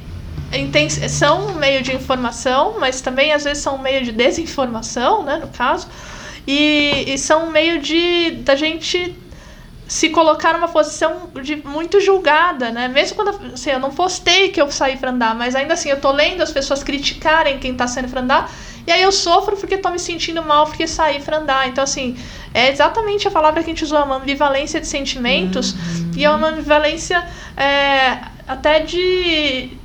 são 1.10 1.48
um 1.48 1.56
meio 1.56 1.82
de 1.82 1.96
informação, 1.96 2.76
mas 2.80 3.02
também 3.02 3.34
às 3.34 3.44
vezes 3.44 3.64
são 3.64 3.76
um 3.76 3.82
meio 3.82 4.04
de 4.04 4.12
desinformação, 4.12 5.24
né, 5.24 5.38
no 5.38 5.48
caso, 5.48 5.88
e, 6.46 7.06
e 7.08 7.18
são 7.18 7.48
um 7.48 7.52
meio 7.52 7.82
de 7.82 8.32
da 8.44 8.56
gente 8.56 9.16
se 9.92 10.08
colocar 10.08 10.54
numa 10.54 10.70
posição 10.70 11.30
de 11.44 11.58
muito 11.58 12.00
julgada, 12.00 12.72
né? 12.72 12.88
Mesmo 12.88 13.18
quando 13.18 13.54
assim, 13.54 13.72
eu 13.72 13.80
não 13.80 13.92
postei 13.92 14.48
que 14.48 14.62
eu 14.62 14.72
saí 14.72 14.96
para 14.96 15.12
andar, 15.12 15.36
mas 15.36 15.54
ainda 15.54 15.74
assim 15.74 15.90
eu 15.90 16.00
tô 16.00 16.14
lendo 16.14 16.42
as 16.42 16.50
pessoas 16.50 16.82
criticarem 16.82 17.60
quem 17.60 17.76
tá 17.76 17.86
saindo 17.88 18.08
para 18.10 18.22
andar, 18.22 18.50
e 18.88 18.92
aí 18.92 19.02
eu 19.02 19.12
sofro 19.12 19.58
porque 19.58 19.78
tô 19.78 19.90
me 19.90 20.00
sentindo 20.00 20.42
mal 20.42 20.66
porque 20.66 20.88
saí 20.88 21.22
para 21.22 21.40
andar. 21.40 21.68
Então 21.68 21.84
assim, 21.84 22.18
é 22.54 22.70
exatamente 22.70 23.28
a 23.28 23.32
palavra 23.32 23.62
que 23.62 23.70
a 23.70 23.74
gente 23.74 23.84
usou, 23.84 24.02
uma 24.02 24.16
ambivalência 24.16 24.80
de 24.80 24.88
sensentimentos 24.88 25.74
uhum. 25.74 26.12
e 26.16 26.24
é 26.24 26.30
uma 26.30 26.48
ambivalência 26.48 27.28
é, 27.58 28.18
até 28.48 28.80
de 28.80 29.78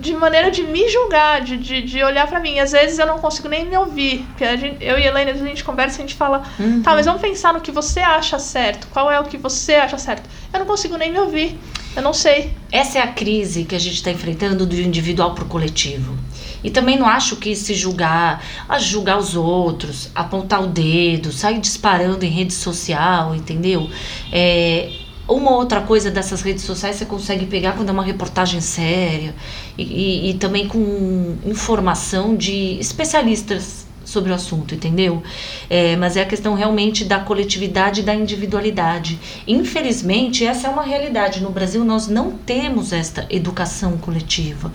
de 0.00 0.14
maneira 0.14 0.50
de 0.50 0.62
me 0.62 0.88
julgar, 0.88 1.42
de, 1.42 1.56
de, 1.56 1.82
de 1.82 2.02
olhar 2.02 2.26
para 2.26 2.40
mim. 2.40 2.58
Às 2.58 2.72
vezes 2.72 2.98
eu 2.98 3.06
não 3.06 3.18
consigo 3.18 3.48
nem 3.48 3.66
me 3.66 3.76
ouvir. 3.76 4.24
Porque 4.28 4.44
a 4.44 4.56
gente, 4.56 4.84
eu 4.84 4.98
e 4.98 5.04
a 5.04 5.08
Helena, 5.08 5.30
a 5.30 5.34
gente 5.34 5.64
conversa 5.64 5.96
e 5.96 6.04
a 6.04 6.06
gente 6.06 6.14
fala, 6.14 6.42
uhum. 6.58 6.82
tá, 6.82 6.94
mas 6.94 7.06
vamos 7.06 7.20
pensar 7.20 7.52
no 7.52 7.60
que 7.60 7.70
você 7.70 8.00
acha 8.00 8.38
certo. 8.38 8.88
Qual 8.88 9.10
é 9.10 9.18
o 9.20 9.24
que 9.24 9.36
você 9.36 9.74
acha 9.74 9.98
certo? 9.98 10.28
Eu 10.52 10.60
não 10.60 10.66
consigo 10.66 10.96
nem 10.96 11.12
me 11.12 11.18
ouvir. 11.18 11.58
Eu 11.96 12.02
não 12.02 12.12
sei. 12.12 12.52
Essa 12.70 12.98
é 12.98 13.02
a 13.02 13.08
crise 13.08 13.64
que 13.64 13.74
a 13.74 13.78
gente 13.78 13.96
está 13.96 14.10
enfrentando 14.10 14.64
do 14.64 14.76
individual 14.76 15.34
pro 15.34 15.46
coletivo. 15.46 16.16
E 16.62 16.70
também 16.70 16.98
não 16.98 17.08
acho 17.08 17.36
que 17.36 17.54
se 17.54 17.74
julgar, 17.74 18.44
a 18.68 18.78
julgar 18.78 19.18
os 19.18 19.36
outros, 19.36 20.10
apontar 20.14 20.62
o 20.62 20.66
dedo, 20.66 21.32
sair 21.32 21.58
disparando 21.60 22.24
em 22.24 22.30
rede 22.30 22.52
social, 22.52 23.34
entendeu? 23.34 23.88
É, 24.32 24.90
uma 25.28 25.54
outra 25.54 25.82
coisa 25.82 26.10
dessas 26.10 26.40
redes 26.40 26.64
sociais 26.64 26.96
você 26.96 27.04
consegue 27.04 27.46
pegar 27.46 27.72
quando 27.72 27.90
é 27.90 27.92
uma 27.92 28.02
reportagem 28.02 28.60
séria 28.60 29.34
e, 29.76 29.82
e, 29.82 30.30
e 30.30 30.34
também 30.34 30.66
com 30.66 31.36
informação 31.44 32.34
de 32.34 32.78
especialistas 32.80 33.86
sobre 34.08 34.32
o 34.32 34.34
assunto, 34.34 34.74
entendeu? 34.74 35.22
É, 35.68 35.94
mas 35.96 36.16
é 36.16 36.22
a 36.22 36.24
questão 36.24 36.54
realmente 36.54 37.04
da 37.04 37.20
coletividade 37.20 38.00
e 38.00 38.02
da 38.02 38.14
individualidade. 38.14 39.18
Infelizmente, 39.46 40.46
essa 40.46 40.66
é 40.66 40.70
uma 40.70 40.82
realidade. 40.82 41.42
No 41.42 41.50
Brasil, 41.50 41.84
nós 41.84 42.08
não 42.08 42.32
temos 42.32 42.90
esta 42.90 43.26
educação 43.28 43.98
coletiva. 43.98 44.72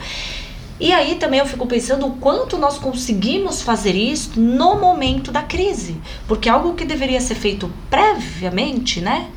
E 0.80 0.92
aí 0.92 1.16
também 1.16 1.40
eu 1.40 1.46
fico 1.46 1.66
pensando 1.66 2.06
o 2.06 2.12
quanto 2.18 2.58
nós 2.58 2.78
conseguimos 2.78 3.62
fazer 3.62 3.96
isso 3.96 4.40
no 4.40 4.80
momento 4.80 5.32
da 5.32 5.42
crise. 5.42 5.98
Porque 6.28 6.48
algo 6.48 6.76
que 6.76 6.86
deveria 6.86 7.20
ser 7.20 7.36
feito 7.36 7.72
previamente, 7.90 9.02
né? 9.02 9.30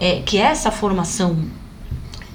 É, 0.00 0.22
que 0.22 0.38
essa 0.38 0.70
formação 0.70 1.36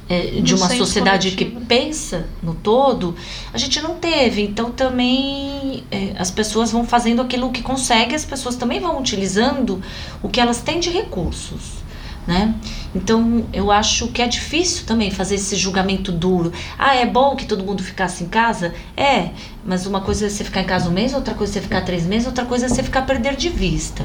é, 0.07 0.39
de 0.41 0.53
uma 0.53 0.69
sociedade 0.69 1.31
coletivo. 1.31 1.61
que 1.61 1.65
pensa 1.65 2.27
no 2.41 2.53
todo, 2.53 3.15
a 3.51 3.57
gente 3.57 3.81
não 3.81 3.95
teve. 3.95 4.43
Então 4.43 4.71
também 4.71 5.83
é, 5.89 6.13
as 6.17 6.29
pessoas 6.29 6.71
vão 6.71 6.85
fazendo 6.85 7.21
aquilo 7.21 7.51
que 7.51 7.63
conseguem, 7.63 8.15
as 8.15 8.23
pessoas 8.23 8.55
também 8.55 8.79
vão 8.79 8.99
utilizando 8.99 9.81
o 10.21 10.29
que 10.29 10.39
elas 10.39 10.61
têm 10.61 10.79
de 10.79 10.91
recursos. 10.91 11.83
Né? 12.27 12.55
Então 12.95 13.45
eu 13.53 13.71
acho 13.71 14.07
que 14.07 14.19
é 14.19 14.27
difícil 14.27 14.85
também 14.85 15.11
fazer 15.11 15.35
esse 15.35 15.55
julgamento 15.55 16.11
duro. 16.11 16.51
Ah, 16.77 16.95
é 16.95 17.05
bom 17.05 17.35
que 17.35 17.45
todo 17.45 17.63
mundo 17.63 17.83
ficasse 17.83 18.23
em 18.23 18.27
casa? 18.27 18.73
É, 18.97 19.29
mas 19.63 19.85
uma 19.85 20.01
coisa 20.01 20.25
é 20.25 20.29
você 20.29 20.43
ficar 20.43 20.61
em 20.61 20.65
casa 20.65 20.89
um 20.89 20.93
mês, 20.93 21.13
outra 21.13 21.33
coisa 21.33 21.53
é 21.53 21.55
você 21.55 21.61
ficar 21.61 21.81
três 21.81 22.05
meses, 22.05 22.27
outra 22.27 22.45
coisa 22.45 22.65
é 22.65 22.69
você 22.69 22.81
ficar 22.81 23.03
perder 23.03 23.35
de 23.35 23.49
vista. 23.49 24.03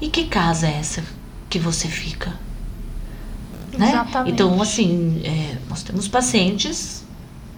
E 0.00 0.08
que 0.08 0.24
casa 0.24 0.66
é 0.66 0.76
essa 0.78 1.02
que 1.48 1.58
você 1.58 1.88
fica? 1.88 2.47
Né? 3.78 3.90
Exatamente. 3.90 4.34
Então, 4.34 4.60
assim, 4.60 5.22
é, 5.24 5.56
nós 5.68 5.82
temos 5.82 6.08
pacientes, 6.08 7.04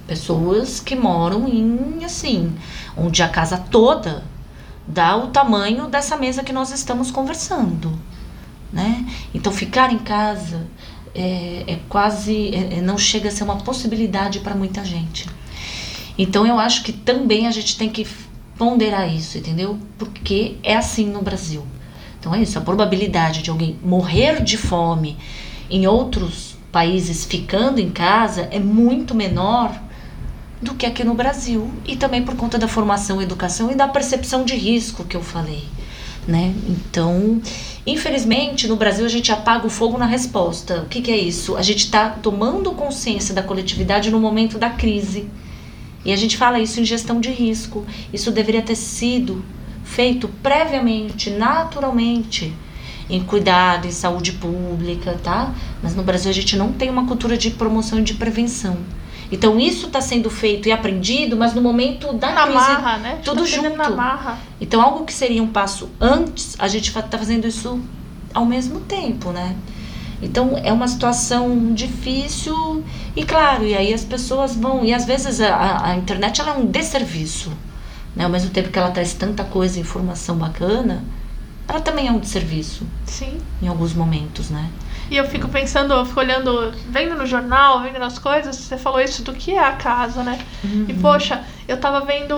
pessoas 0.07 0.79
que 0.79 0.95
moram 0.95 1.49
em, 1.49 2.05
assim, 2.05 2.53
onde 2.97 3.23
a 3.23 3.29
casa 3.29 3.57
toda 3.57 4.23
dá 4.87 5.17
o 5.17 5.29
tamanho 5.29 5.89
dessa 5.89 6.17
mesa 6.17 6.45
que 6.45 6.53
nós 6.53 6.71
estamos 6.71 7.11
conversando, 7.11 7.99
né? 8.73 9.05
Então, 9.33 9.53
ficar 9.53 9.93
em 9.93 9.99
casa 9.99 10.67
é, 11.15 11.65
é 11.67 11.79
quase. 11.89 12.55
É, 12.55 12.79
é, 12.79 12.81
não 12.81 12.99
chega 12.99 13.29
a 13.29 13.33
ser 13.33 13.45
uma 13.45 13.57
possibilidade 13.57 14.41
para 14.41 14.55
muita 14.55 14.85
gente. 14.85 15.27
Então 16.17 16.47
eu 16.47 16.59
acho 16.59 16.83
que 16.83 16.93
também 16.93 17.47
a 17.47 17.51
gente 17.51 17.79
tem 17.79 17.89
que 17.89 18.07
ponderar 18.59 19.13
isso, 19.13 19.39
entendeu? 19.39 19.79
Porque 19.99 20.57
é 20.63 20.77
assim 20.77 21.07
no 21.07 21.23
Brasil. 21.23 21.65
Então 22.19 22.35
é 22.35 22.43
isso, 22.43 22.59
a 22.59 22.61
probabilidade 22.61 23.43
de 23.43 23.49
alguém 23.49 23.79
morrer 23.83 24.43
de 24.45 24.59
fome 24.59 25.17
em 25.71 25.87
outros 25.87 26.57
países 26.73 27.25
ficando 27.25 27.81
em 27.81 27.91
casa 27.91 28.49
é 28.51 28.59
muito 28.59 29.15
menor 29.15 29.81
do 30.61 30.75
que 30.75 30.85
aqui 30.85 31.03
no 31.03 31.15
Brasil 31.15 31.71
e 31.87 31.97
também 31.97 32.23
por 32.23 32.37
conta 32.37 32.59
da 32.59 32.69
formação, 32.69 33.21
educação 33.23 33.71
e 33.71 33.75
da 33.75 33.89
percepção 33.89 34.45
de 34.45 34.55
risco 34.55 35.05
que 35.05 35.17
eu 35.17 35.23
falei, 35.23 35.65
né? 36.29 36.55
Então, 36.69 37.41
infelizmente, 37.87 38.69
no 38.69 38.77
Brasil 38.77 39.07
a 39.07 39.09
gente 39.09 39.33
apaga 39.33 39.67
o 39.67 39.71
fogo 39.71 39.97
na 39.97 40.05
resposta. 40.05 40.83
O 40.83 40.87
que, 40.87 41.01
que 41.01 41.11
é 41.11 41.17
isso? 41.17 41.57
A 41.57 41.63
gente 41.63 41.85
está 41.85 42.11
tomando 42.11 42.73
consciência 42.73 43.35
da 43.35 43.43
coletividade 43.43 44.11
no 44.11 44.21
momento 44.21 44.59
da 44.59 44.69
crise. 44.69 45.29
E 46.05 46.13
a 46.13 46.17
gente 46.17 46.37
fala 46.37 46.59
isso 46.59 46.81
em 46.81 46.85
gestão 46.85 47.21
de 47.21 47.31
risco. 47.31 47.87
Isso 48.13 48.31
deveria 48.31 48.63
ter 48.63 48.77
sido 48.77 49.43
feito 49.83 50.29
previamente, 50.43 51.31
naturalmente, 51.31 52.55
em 53.11 53.25
cuidado, 53.25 53.87
em 53.87 53.91
saúde 53.91 54.33
pública, 54.33 55.19
tá? 55.23 55.53
Mas 55.83 55.95
no 55.95 56.03
Brasil 56.03 56.31
a 56.31 56.35
gente 56.35 56.57
não 56.57 56.73
tem 56.73 56.89
uma 56.89 57.07
cultura 57.07 57.37
de 57.37 57.51
promoção 57.51 57.99
e 57.99 58.03
de 58.03 58.15
prevenção. 58.15 58.77
Então 59.33 59.59
isso 59.61 59.87
está 59.87 60.01
sendo 60.01 60.29
feito 60.29 60.69
e 60.69 60.73
aprendido, 60.73 61.37
mas 61.37 61.55
no 61.55 61.63
momento 61.63 62.13
da 62.15 62.33
na 62.33 62.43
crise, 62.43 62.57
marra, 62.57 62.99
né? 62.99 63.21
tudo 63.25 63.41
tá 63.41 63.47
junto. 63.47 63.77
Na 63.77 63.91
marra. 63.91 64.39
Então 64.61 64.83
algo 64.83 65.05
que 65.05 65.13
seria 65.13 65.43
um 65.43 65.47
passo 65.47 65.89
antes, 66.01 66.57
a 66.59 66.67
gente 66.67 66.89
está 66.89 67.19
fazendo 67.19 67.47
isso 67.47 67.81
ao 68.35 68.45
mesmo 68.45 68.81
tempo, 68.81 69.31
né? 69.31 69.57
Então 70.23 70.59
é 70.63 70.73
uma 70.73 70.87
situação 70.87 71.73
difícil 71.73 72.85
e 73.17 73.25
claro, 73.25 73.65
e 73.65 73.75
aí 73.75 73.95
as 73.95 74.05
pessoas 74.05 74.55
vão 74.55 74.85
e 74.85 74.93
às 74.93 75.05
vezes 75.05 75.41
a, 75.41 75.87
a 75.87 75.97
internet 75.97 76.41
ela 76.41 76.55
é 76.55 76.59
um 76.59 76.67
desserviço, 76.67 77.53
né? 78.15 78.25
Ao 78.25 78.31
mesmo 78.31 78.51
tempo 78.51 78.71
que 78.71 78.79
ela 78.79 78.91
traz 78.91 79.15
tanta 79.15 79.45
coisa, 79.45 79.79
informação 79.79 80.37
bacana, 80.37 81.05
ela 81.71 81.81
também 81.81 82.09
é 82.09 82.11
um 82.11 82.19
desserviço. 82.19 82.85
Sim. 83.07 83.41
Em 83.63 83.69
alguns 83.69 83.95
momentos, 83.95 84.51
né? 84.51 84.69
E 85.09 85.17
eu 85.17 85.25
fico 85.25 85.49
pensando, 85.49 85.95
eu 85.95 86.05
fico 86.05 86.19
olhando, 86.19 86.73
vendo 86.89 87.15
no 87.15 87.25
jornal, 87.25 87.81
vendo 87.81 87.99
nas 87.99 88.19
coisas, 88.19 88.57
você 88.57 88.77
falou 88.77 89.01
isso 89.01 89.23
do 89.23 89.33
que 89.33 89.53
é 89.53 89.59
a 89.59 89.73
casa, 89.73 90.23
né? 90.23 90.39
Uhum. 90.65 90.87
E 90.89 90.95
poxa, 90.95 91.45
eu 91.69 91.77
tava 91.79 92.01
vendo, 92.01 92.37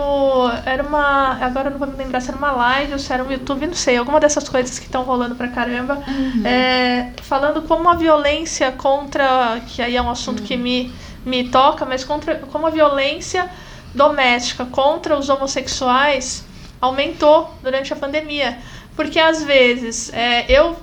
era 0.66 0.82
uma, 0.82 1.38
agora 1.40 1.68
eu 1.68 1.72
não 1.72 1.78
vou 1.78 1.88
me 1.88 1.96
lembrar 1.96 2.20
se 2.20 2.28
era 2.28 2.36
uma 2.36 2.52
live 2.52 2.92
ou 2.92 2.98
se 2.98 3.12
era 3.12 3.24
um 3.24 3.30
YouTube, 3.30 3.66
não 3.66 3.74
sei, 3.74 3.96
alguma 3.96 4.20
dessas 4.20 4.48
coisas 4.48 4.78
que 4.78 4.86
estão 4.86 5.02
rolando 5.02 5.34
pra 5.34 5.48
caramba, 5.48 6.02
uhum. 6.06 6.46
é, 6.46 7.12
falando 7.22 7.62
como 7.62 7.88
a 7.88 7.94
violência 7.94 8.70
contra, 8.72 9.60
que 9.66 9.80
aí 9.80 9.96
é 9.96 10.02
um 10.02 10.10
assunto 10.10 10.40
uhum. 10.40 10.46
que 10.46 10.56
me, 10.56 10.92
me 11.24 11.48
toca, 11.48 11.86
mas 11.86 12.04
contra, 12.04 12.36
como 12.36 12.66
a 12.66 12.70
violência 12.70 13.50
doméstica 13.94 14.66
contra 14.66 15.16
os 15.16 15.28
homossexuais 15.28 16.44
aumentou 16.82 17.54
durante 17.62 17.92
a 17.92 17.96
pandemia. 17.96 18.58
Porque 18.96 19.18
às 19.18 19.42
vezes 19.42 20.12
é, 20.12 20.44
eu 20.50 20.76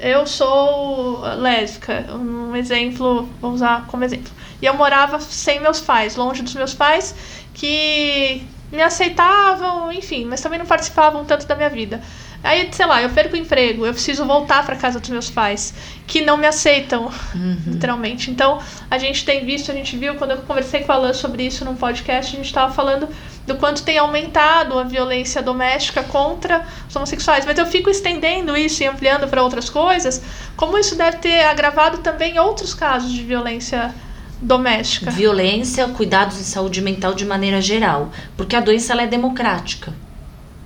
eu 0.00 0.26
sou 0.26 1.20
lésbica, 1.36 2.06
um 2.14 2.56
exemplo, 2.56 3.28
vou 3.40 3.52
usar 3.52 3.86
como 3.88 4.04
exemplo. 4.04 4.32
E 4.60 4.64
eu 4.64 4.74
morava 4.74 5.20
sem 5.20 5.60
meus 5.60 5.80
pais, 5.80 6.16
longe 6.16 6.42
dos 6.42 6.54
meus 6.54 6.72
pais, 6.72 7.14
que 7.52 8.42
me 8.72 8.82
aceitavam, 8.82 9.92
enfim, 9.92 10.24
mas 10.24 10.40
também 10.40 10.58
não 10.58 10.66
participavam 10.66 11.24
tanto 11.24 11.46
da 11.46 11.54
minha 11.54 11.68
vida. 11.68 12.00
Aí, 12.42 12.68
sei 12.72 12.86
lá, 12.86 13.02
eu 13.02 13.10
perco 13.10 13.34
o 13.34 13.38
emprego, 13.38 13.84
eu 13.84 13.92
preciso 13.92 14.24
voltar 14.24 14.64
para 14.64 14.76
casa 14.76 15.00
dos 15.00 15.10
meus 15.10 15.28
pais, 15.28 15.74
que 16.06 16.20
não 16.20 16.36
me 16.36 16.46
aceitam, 16.46 17.10
uhum. 17.34 17.58
literalmente. 17.66 18.30
Então, 18.30 18.60
a 18.90 18.98
gente 18.98 19.24
tem 19.24 19.44
visto, 19.44 19.70
a 19.70 19.74
gente 19.74 19.96
viu, 19.96 20.14
quando 20.14 20.30
eu 20.30 20.38
conversei 20.38 20.84
com 20.84 20.92
a 20.92 20.94
Alan 20.94 21.12
sobre 21.12 21.44
isso 21.44 21.64
num 21.64 21.74
podcast, 21.74 22.32
a 22.32 22.36
gente 22.36 22.46
estava 22.46 22.72
falando 22.72 23.08
do 23.46 23.54
quanto 23.54 23.82
tem 23.82 23.96
aumentado 23.96 24.78
a 24.78 24.82
violência 24.82 25.40
doméstica 25.40 26.02
contra 26.02 26.66
os 26.88 26.96
homossexuais. 26.96 27.46
Mas 27.46 27.58
eu 27.58 27.66
fico 27.66 27.88
estendendo 27.88 28.56
isso 28.56 28.82
e 28.82 28.86
ampliando 28.86 29.28
para 29.28 29.42
outras 29.42 29.70
coisas, 29.70 30.20
como 30.56 30.76
isso 30.76 30.96
deve 30.96 31.18
ter 31.18 31.44
agravado 31.44 31.98
também 31.98 32.38
outros 32.38 32.74
casos 32.74 33.12
de 33.12 33.22
violência 33.22 33.94
doméstica. 34.40 35.10
Violência, 35.10 35.86
cuidados 35.88 36.38
em 36.38 36.44
saúde 36.44 36.82
mental 36.82 37.14
de 37.14 37.24
maneira 37.24 37.60
geral, 37.60 38.10
porque 38.36 38.56
a 38.56 38.60
doença 38.60 38.92
ela 38.92 39.02
é 39.02 39.06
democrática. 39.06 39.94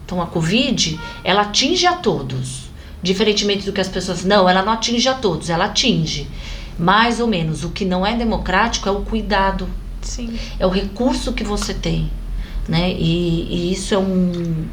Então 0.04 0.20
a 0.20 0.26
Covid, 0.26 0.98
ela 1.22 1.42
atinge 1.42 1.86
a 1.86 1.92
todos. 1.92 2.70
Diferentemente 3.02 3.64
do 3.64 3.72
que 3.72 3.80
as 3.80 3.88
pessoas. 3.88 4.24
Não, 4.24 4.48
ela 4.48 4.62
não 4.62 4.72
atinge 4.72 5.08
a 5.08 5.14
todos, 5.14 5.48
ela 5.48 5.66
atinge. 5.66 6.28
Mais 6.78 7.20
ou 7.20 7.26
menos. 7.26 7.64
O 7.64 7.70
que 7.70 7.84
não 7.84 8.04
é 8.04 8.14
democrático 8.14 8.88
é 8.88 8.92
o 8.92 9.02
cuidado. 9.02 9.68
Sim. 10.02 10.38
É 10.58 10.66
o 10.66 10.70
recurso 10.70 11.32
que 11.32 11.44
você 11.44 11.72
tem. 11.72 12.10
Né? 12.68 12.92
E, 12.92 13.46
e 13.50 13.72
isso 13.72 13.94
é 13.94 13.98
um, 13.98 14.66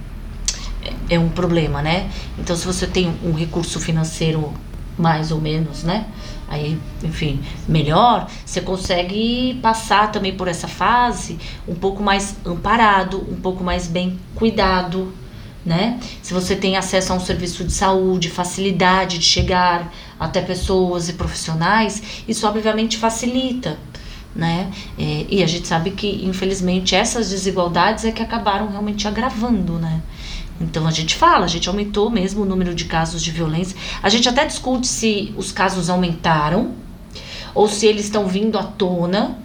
é 1.09 1.17
um 1.19 1.29
problema, 1.29 1.81
né? 1.81 2.09
Então, 2.37 2.55
se 2.55 2.65
você 2.65 2.85
tem 2.85 3.13
um 3.23 3.33
recurso 3.33 3.79
financeiro 3.79 4.53
mais 4.97 5.31
ou 5.31 5.39
menos, 5.39 5.83
né? 5.83 6.07
Aí, 6.47 6.79
enfim, 7.03 7.41
melhor, 7.67 8.27
você 8.45 8.61
consegue 8.61 9.59
passar 9.61 10.11
também 10.11 10.35
por 10.35 10.47
essa 10.47 10.67
fase 10.67 11.37
um 11.67 11.75
pouco 11.75 12.01
mais 12.01 12.35
amparado, 12.45 13.25
um 13.29 13.35
pouco 13.35 13.63
mais 13.63 13.87
bem 13.87 14.17
cuidado, 14.33 15.13
né? 15.65 15.99
Se 16.23 16.33
você 16.33 16.55
tem 16.55 16.77
acesso 16.77 17.11
a 17.11 17.15
um 17.15 17.19
serviço 17.19 17.63
de 17.63 17.73
saúde, 17.73 18.29
facilidade 18.29 19.19
de 19.19 19.25
chegar 19.25 19.93
até 20.19 20.41
pessoas 20.41 21.09
e 21.09 21.13
profissionais, 21.13 22.23
isso 22.27 22.47
obviamente 22.47 22.97
facilita, 22.97 23.77
né? 24.35 24.71
É, 24.97 25.25
e 25.29 25.43
a 25.43 25.47
gente 25.47 25.67
sabe 25.67 25.91
que, 25.91 26.25
infelizmente, 26.25 26.95
essas 26.95 27.29
desigualdades 27.29 28.05
é 28.05 28.11
que 28.11 28.21
acabaram 28.21 28.69
realmente 28.69 29.07
agravando, 29.07 29.73
né? 29.73 30.01
Então 30.59 30.87
a 30.87 30.91
gente 30.91 31.15
fala, 31.15 31.45
a 31.45 31.47
gente 31.47 31.69
aumentou 31.69 32.09
mesmo 32.09 32.41
o 32.41 32.45
número 32.45 32.73
de 32.73 32.85
casos 32.85 33.21
de 33.23 33.31
violência. 33.31 33.77
A 34.01 34.09
gente 34.09 34.27
até 34.27 34.45
discute 34.45 34.87
se 34.87 35.33
os 35.37 35.51
casos 35.51 35.89
aumentaram 35.89 36.71
ou 37.53 37.67
se 37.67 37.85
eles 37.85 38.05
estão 38.05 38.27
vindo 38.27 38.57
à 38.57 38.63
tona. 38.63 39.37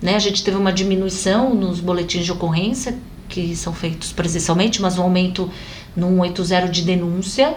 Né? 0.00 0.14
A 0.14 0.20
gente 0.20 0.44
teve 0.44 0.56
uma 0.56 0.72
diminuição 0.72 1.54
nos 1.54 1.80
boletins 1.80 2.24
de 2.24 2.32
ocorrência 2.32 2.96
que 3.28 3.54
são 3.54 3.72
feitos 3.72 4.12
presencialmente, 4.12 4.82
mas 4.82 4.98
um 4.98 5.02
aumento 5.02 5.48
no 5.96 6.08
180 6.22 6.68
de 6.68 6.82
denúncia. 6.82 7.54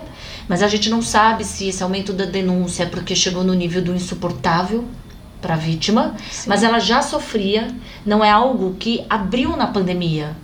Mas 0.47 0.61
a 0.61 0.67
gente 0.67 0.89
não 0.89 1.01
sabe 1.01 1.43
se 1.43 1.67
esse 1.67 1.81
aumento 1.81 2.13
da 2.13 2.25
denúncia 2.25 2.83
é 2.83 2.85
porque 2.85 3.15
chegou 3.15 3.43
no 3.43 3.53
nível 3.53 3.81
do 3.81 3.93
insuportável 3.93 4.85
para 5.43 5.55
a 5.55 5.57
vítima, 5.57 6.15
Sim. 6.31 6.49
mas 6.49 6.63
ela 6.63 6.79
já 6.79 7.01
sofria, 7.01 7.67
não 8.05 8.23
é 8.23 8.31
algo 8.31 8.75
que 8.79 9.05
abriu 9.09 9.55
na 9.57 9.67
pandemia. 9.67 10.35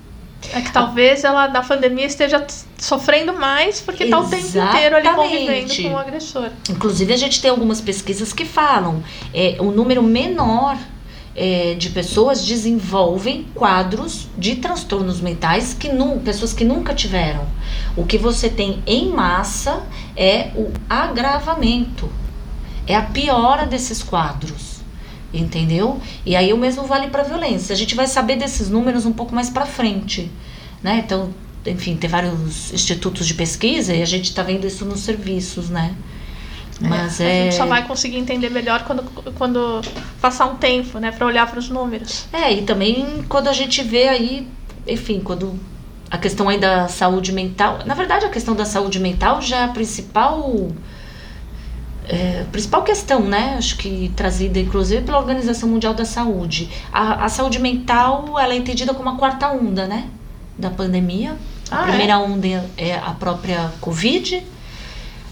É 0.54 0.62
que 0.62 0.72
talvez 0.72 1.24
ela 1.24 1.48
da 1.48 1.62
pandemia 1.62 2.06
esteja 2.06 2.46
sofrendo 2.78 3.34
mais 3.34 3.82
porque 3.82 4.06
está 4.06 4.20
o 4.20 4.28
tempo 4.28 4.46
inteiro 4.46 4.96
ali 4.96 5.10
convivendo 5.10 5.84
com 5.84 5.94
o 5.94 5.98
agressor. 5.98 6.50
Inclusive 6.70 7.14
a 7.14 7.18
gente 7.18 7.42
tem 7.42 7.52
algumas 7.52 7.82
pesquisas 7.82 8.32
que 8.32 8.46
falam 8.46 9.04
é, 9.34 9.58
um 9.60 9.72
número 9.72 10.02
menor 10.02 10.78
é, 11.36 11.74
de 11.76 11.90
pessoas 11.90 12.46
desenvolvem 12.46 13.46
quadros 13.56 14.28
de 14.38 14.58
transtornos 14.58 15.22
mentais 15.22 15.74
que 15.74 15.90
nu, 15.90 16.20
pessoas 16.20 16.54
que 16.54 16.64
nunca 16.64 16.94
tiveram. 16.94 17.46
O 17.96 18.06
que 18.06 18.18
você 18.18 18.50
tem 18.50 18.84
em 18.86 19.10
massa 19.10 19.84
é 20.16 20.52
o 20.56 20.72
agravamento, 20.90 22.10
é 22.88 22.96
a 22.96 23.04
piora 23.04 23.66
desses 23.66 24.04
quadros, 24.04 24.69
entendeu? 25.34 26.02
E 26.26 26.36
aí 26.36 26.52
o 26.54 26.58
mesmo 26.58 26.84
vale 26.84 27.08
para 27.08 27.24
violência. 27.24 27.74
A 27.74 27.78
gente 27.78 27.96
vai 27.96 28.08
saber 28.08 28.36
desses 28.36 28.70
números 28.70 29.06
um 29.06 29.14
pouco 29.14 29.34
mais 29.34 29.50
para 29.50 29.66
frente, 29.66 30.32
né? 30.82 31.04
Então, 31.06 31.30
enfim, 31.66 31.96
tem 31.96 32.10
vários 32.10 32.74
institutos 32.74 33.28
de 33.28 33.34
pesquisa 33.34 33.94
e 33.94 34.02
a 34.02 34.06
gente 34.06 34.26
está 34.26 34.44
vendo 34.44 34.66
isso 34.66 34.86
nos 34.86 35.02
serviços, 35.02 35.70
né? 35.70 35.96
Mas 36.82 37.20
é, 37.20 37.24
é... 37.24 37.42
A 37.42 37.44
gente 37.46 37.56
só 37.56 37.66
vai 37.66 37.86
conseguir 37.86 38.18
entender 38.18 38.50
melhor 38.50 38.84
quando, 38.84 39.04
quando 39.36 39.82
passar 40.22 40.46
um 40.46 40.56
tempo, 40.56 40.98
né, 41.00 41.12
para 41.12 41.26
olhar 41.26 41.46
para 41.50 41.60
os 41.60 41.70
números. 41.70 42.26
É, 42.32 42.54
e 42.54 42.62
também 42.62 43.24
quando 43.28 43.50
a 43.50 43.54
gente 43.54 43.84
vê 43.84 44.08
aí, 44.08 44.48
enfim, 44.88 45.20
quando 45.20 45.60
a 46.10 46.18
questão 46.18 46.48
aí 46.50 46.58
da 46.58 46.88
saúde 46.88 47.32
mental, 47.32 47.80
na 47.86 47.94
verdade 47.94 48.26
a 48.26 48.30
questão 48.30 48.56
da 48.56 48.66
saúde 48.66 49.00
mental 49.00 49.42
já 49.42 49.58
é 49.58 49.64
a 49.66 49.68
principal 49.68 50.72
é, 52.10 52.44
principal 52.52 52.84
questão, 52.84 53.22
né? 53.22 53.56
Acho 53.58 53.78
que 53.78 54.12
trazida 54.16 54.60
inclusive 54.60 55.04
pela 55.04 55.20
Organização 55.20 55.70
Mundial 55.70 55.94
da 55.94 56.06
Saúde. 56.06 56.70
A, 56.92 57.26
a 57.26 57.30
saúde 57.30 57.60
mental 57.60 58.38
ela 58.40 58.54
é 58.54 58.58
entendida 58.58 58.94
como 58.94 59.10
a 59.10 59.16
quarta 59.16 59.50
onda, 59.52 59.88
né? 59.88 60.10
Da 60.58 60.70
pandemia. 60.70 61.38
Ah, 61.72 61.84
a 61.84 61.88
primeira 61.88 62.14
é? 62.14 62.18
onda 62.18 62.70
é 62.78 62.96
a 62.96 63.12
própria 63.12 63.72
Covid 63.80 64.44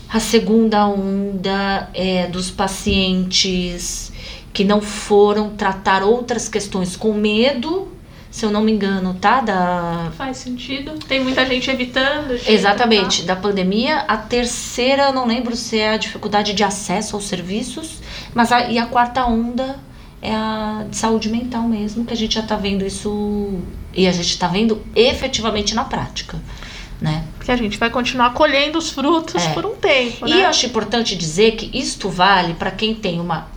a 0.10 0.22
segunda 0.22 0.88
onda 0.88 1.90
é 1.94 2.28
dos 2.28 2.50
pacientes 2.50 4.12
que 4.54 4.64
não 4.64 4.82
foram 4.82 5.50
tratar 5.50 6.02
outras 6.02 6.48
questões 6.48 6.96
com 6.96 7.14
medo, 7.14 7.90
se 8.30 8.46
eu 8.46 8.52
não 8.52 8.62
me 8.62 8.72
engano, 8.72 9.14
tá? 9.16 9.42
Da... 9.42 10.12
Faz 10.18 10.38
sentido. 10.38 10.94
Tem 11.08 11.22
muita 11.24 11.46
gente 11.46 11.70
evitando. 11.72 12.38
de 12.38 12.52
Exatamente, 12.52 13.22
tentar. 13.22 13.36
da 13.36 13.42
pandemia. 13.42 14.00
A 14.08 14.18
terceira, 14.18 15.04
eu 15.06 15.14
não 15.14 15.26
lembro 15.26 15.56
se 15.56 15.80
é 15.80 15.94
a 15.94 15.98
dificuldade 15.98 16.54
de 16.54 16.64
acesso 16.64 17.16
aos 17.16 17.26
serviços, 17.26 18.00
mas 18.34 18.52
a, 18.52 18.70
e 18.70 18.78
a 18.78 18.86
quarta 18.86 19.26
onda 19.26 19.80
é 20.22 20.34
a 20.34 20.86
de 20.90 20.98
saúde 20.98 21.30
mental 21.30 21.64
mesmo, 21.64 22.04
que 22.06 22.14
a 22.14 22.18
gente 22.18 22.36
já 22.36 22.42
tá 22.42 22.56
vendo 22.56 22.86
isso 22.86 23.60
e 23.94 24.08
a 24.08 24.12
gente 24.12 24.38
tá 24.38 24.48
vendo 24.48 24.82
efetivamente 24.96 25.74
na 25.74 25.84
prática, 25.86 26.40
né? 27.02 27.24
Porque 27.38 27.52
a 27.52 27.56
gente 27.56 27.78
vai 27.78 27.90
continuar 27.90 28.34
colhendo 28.34 28.78
os 28.78 28.90
frutos 28.92 29.44
É. 29.44 29.50
por 29.54 29.66
um 29.66 29.76
tempo, 29.76 30.28
E 30.28 30.32
né? 30.32 30.44
eu 30.44 30.48
acho 30.48 30.66
importante 30.66 31.16
dizer 31.16 31.52
que 31.56 31.76
isto 31.78 32.10
vale 32.10 32.54
para 32.56 32.72
quem 32.72 32.94
tem 32.96 33.20
uma, 33.20 33.48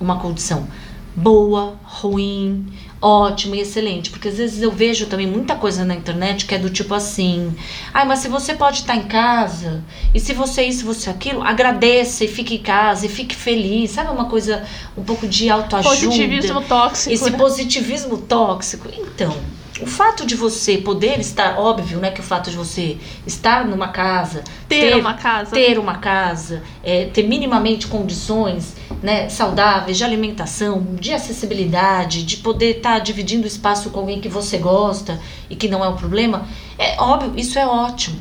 uma 0.00 0.18
condição 0.18 0.68
boa, 1.16 1.74
ruim, 1.82 2.66
ótima 3.00 3.56
e 3.56 3.60
excelente. 3.60 4.10
Porque 4.10 4.28
às 4.28 4.36
vezes 4.38 4.62
eu 4.62 4.70
vejo 4.70 5.06
também 5.06 5.26
muita 5.26 5.54
coisa 5.54 5.84
na 5.84 5.94
internet 5.94 6.46
que 6.46 6.54
é 6.54 6.58
do 6.58 6.70
tipo 6.70 6.94
assim: 6.94 7.54
ai, 7.92 8.06
mas 8.06 8.20
se 8.20 8.28
você 8.28 8.54
pode 8.54 8.80
estar 8.80 8.96
em 8.96 9.04
casa, 9.04 9.82
e 10.14 10.20
se 10.20 10.32
você 10.32 10.62
isso, 10.64 10.84
você 10.84 11.10
aquilo, 11.10 11.42
agradeça 11.42 12.24
e 12.24 12.28
fique 12.28 12.56
em 12.56 12.62
casa 12.62 13.06
e 13.06 13.08
fique 13.08 13.34
feliz. 13.34 13.92
Sabe 13.92 14.10
uma 14.10 14.26
coisa 14.26 14.64
um 14.96 15.02
pouco 15.02 15.26
de 15.26 15.48
autoajuda? 15.48 15.94
Positivismo 15.94 16.62
tóxico. 16.62 17.14
esse 17.14 17.30
né? 17.30 17.38
positivismo 17.38 18.18
tóxico. 18.18 18.88
Então, 18.96 19.36
o 19.80 19.86
fato 19.86 20.26
de 20.26 20.34
você 20.34 20.78
poder 20.78 21.20
estar, 21.20 21.58
óbvio, 21.58 21.98
né, 21.98 22.10
que 22.10 22.20
o 22.20 22.22
fato 22.22 22.50
de 22.50 22.56
você 22.56 22.96
estar 23.26 23.64
numa 23.66 23.88
casa, 23.88 24.42
ter, 24.68 24.96
uma 24.96 25.14
casa. 25.14 25.50
ter 25.52 25.78
uma 25.78 25.98
casa, 25.98 26.62
é, 26.82 27.06
ter 27.06 27.22
minimamente 27.22 27.86
condições 27.86 28.74
né, 29.02 29.28
saudáveis 29.28 29.96
de 29.96 30.04
alimentação, 30.04 30.96
de 30.98 31.12
acessibilidade, 31.12 32.24
de 32.24 32.38
poder 32.38 32.78
estar 32.78 32.98
dividindo 32.98 33.46
espaço 33.46 33.90
com 33.90 34.00
alguém 34.00 34.20
que 34.20 34.28
você 34.28 34.58
gosta 34.58 35.20
e 35.48 35.56
que 35.56 35.68
não 35.68 35.84
é 35.84 35.88
um 35.88 35.96
problema, 35.96 36.46
é 36.78 37.00
óbvio, 37.00 37.32
isso 37.36 37.58
é 37.58 37.66
ótimo. 37.66 38.18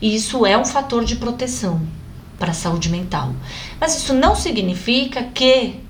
E 0.00 0.14
isso 0.14 0.46
é 0.46 0.56
um 0.56 0.64
fator 0.64 1.04
de 1.04 1.16
proteção 1.16 1.80
para 2.38 2.52
a 2.52 2.54
saúde 2.54 2.88
mental. 2.88 3.34
Mas 3.78 3.96
isso 3.96 4.14
não 4.14 4.34
significa 4.34 5.22
que 5.22 5.80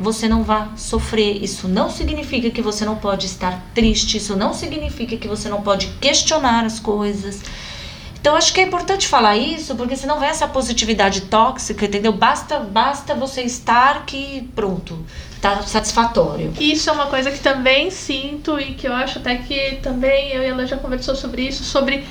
você 0.00 0.26
não 0.28 0.42
vá 0.42 0.68
sofrer. 0.76 1.42
Isso 1.42 1.68
não 1.68 1.90
significa 1.90 2.50
que 2.50 2.62
você 2.62 2.84
não 2.84 2.96
pode 2.96 3.26
estar 3.26 3.62
triste. 3.74 4.16
Isso 4.16 4.34
não 4.34 4.54
significa 4.54 5.16
que 5.16 5.28
você 5.28 5.48
não 5.48 5.60
pode 5.60 5.88
questionar 6.00 6.64
as 6.64 6.80
coisas. 6.80 7.42
Então 8.20 8.36
acho 8.36 8.52
que 8.52 8.60
é 8.60 8.64
importante 8.64 9.08
falar 9.08 9.36
isso, 9.36 9.74
porque 9.76 9.96
senão 9.96 10.20
vem 10.20 10.28
essa 10.28 10.46
positividade 10.46 11.22
tóxica, 11.22 11.86
entendeu? 11.86 12.12
Basta, 12.12 12.58
basta 12.58 13.14
você 13.14 13.40
estar 13.42 14.04
que 14.04 14.46
pronto, 14.54 14.98
tá 15.40 15.62
satisfatório. 15.62 16.52
Isso 16.60 16.90
é 16.90 16.92
uma 16.92 17.06
coisa 17.06 17.30
que 17.30 17.38
também 17.38 17.90
sinto 17.90 18.60
e 18.60 18.74
que 18.74 18.86
eu 18.86 18.92
acho 18.92 19.20
até 19.20 19.36
que 19.36 19.76
também 19.82 20.32
eu 20.32 20.42
e 20.42 20.46
ela 20.46 20.66
já 20.66 20.76
conversou 20.76 21.16
sobre 21.16 21.48
isso, 21.48 21.64
sobre 21.64 22.04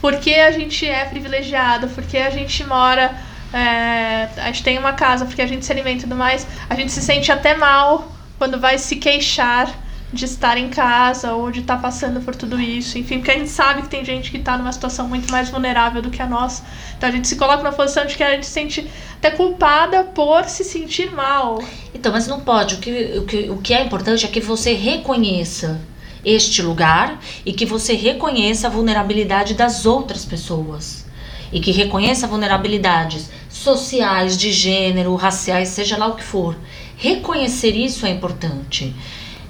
por 0.00 0.16
que 0.16 0.34
a 0.34 0.50
gente 0.50 0.86
é 0.86 1.04
privilegiado, 1.04 1.88
porque 1.88 2.16
a 2.16 2.30
gente 2.30 2.64
mora, 2.64 3.14
é, 3.52 4.28
a 4.36 4.46
gente 4.46 4.62
tem 4.62 4.78
uma 4.78 4.92
casa, 4.92 5.24
porque 5.24 5.42
a 5.42 5.46
gente 5.46 5.64
se 5.64 5.72
alimenta 5.72 6.06
e 6.06 6.08
mais, 6.08 6.46
a 6.68 6.74
gente 6.74 6.92
se 6.92 7.02
sente 7.02 7.30
até 7.32 7.56
mal 7.56 8.12
quando 8.38 8.58
vai 8.58 8.78
se 8.78 8.96
queixar 8.96 9.72
de 10.12 10.24
estar 10.24 10.58
em 10.58 10.68
casa 10.68 11.34
ou 11.34 11.50
de 11.50 11.60
estar 11.60 11.80
passando 11.80 12.20
por 12.20 12.34
tudo 12.34 12.60
isso, 12.60 12.98
enfim, 12.98 13.18
porque 13.18 13.30
a 13.30 13.38
gente 13.38 13.50
sabe 13.50 13.82
que 13.82 13.88
tem 13.88 14.04
gente 14.04 14.30
que 14.30 14.38
está 14.38 14.58
numa 14.58 14.72
situação 14.72 15.08
muito 15.08 15.30
mais 15.30 15.50
vulnerável 15.50 16.02
do 16.02 16.10
que 16.10 16.20
a 16.20 16.26
nossa. 16.26 16.64
Então 16.96 17.08
a 17.08 17.12
gente 17.12 17.28
se 17.28 17.36
coloca 17.36 17.62
numa 17.62 17.72
posição 17.72 18.04
de 18.04 18.16
que 18.16 18.22
a 18.22 18.32
gente 18.32 18.44
se 18.46 18.52
sente 18.52 18.90
até 19.16 19.30
culpada 19.30 20.02
por 20.02 20.44
se 20.46 20.64
sentir 20.64 21.12
mal. 21.12 21.62
Então, 21.94 22.12
mas 22.12 22.26
não 22.26 22.40
pode. 22.40 22.76
O 22.76 22.78
que, 22.78 23.18
o, 23.18 23.24
que, 23.24 23.50
o 23.50 23.58
que 23.58 23.72
é 23.72 23.84
importante 23.84 24.26
é 24.26 24.28
que 24.28 24.40
você 24.40 24.72
reconheça 24.72 25.80
este 26.24 26.60
lugar 26.60 27.20
e 27.46 27.52
que 27.52 27.64
você 27.64 27.94
reconheça 27.94 28.66
a 28.66 28.70
vulnerabilidade 28.70 29.54
das 29.54 29.86
outras 29.86 30.24
pessoas. 30.24 31.06
E 31.52 31.60
que 31.60 31.70
reconheça 31.70 32.26
vulnerabilidades 32.26 33.30
sociais, 33.60 34.36
de 34.36 34.50
gênero, 34.52 35.14
raciais, 35.14 35.68
seja 35.68 35.96
lá 35.96 36.06
o 36.06 36.16
que 36.16 36.24
for. 36.24 36.56
Reconhecer 36.96 37.76
isso 37.76 38.06
é 38.06 38.10
importante. 38.10 38.94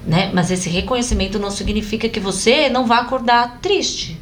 Né? 0.05 0.31
Mas 0.33 0.51
esse 0.51 0.69
reconhecimento 0.69 1.39
não 1.39 1.51
significa 1.51 2.09
que 2.09 2.19
você 2.19 2.69
não 2.69 2.85
vá 2.85 2.99
acordar 2.99 3.59
triste. 3.61 4.19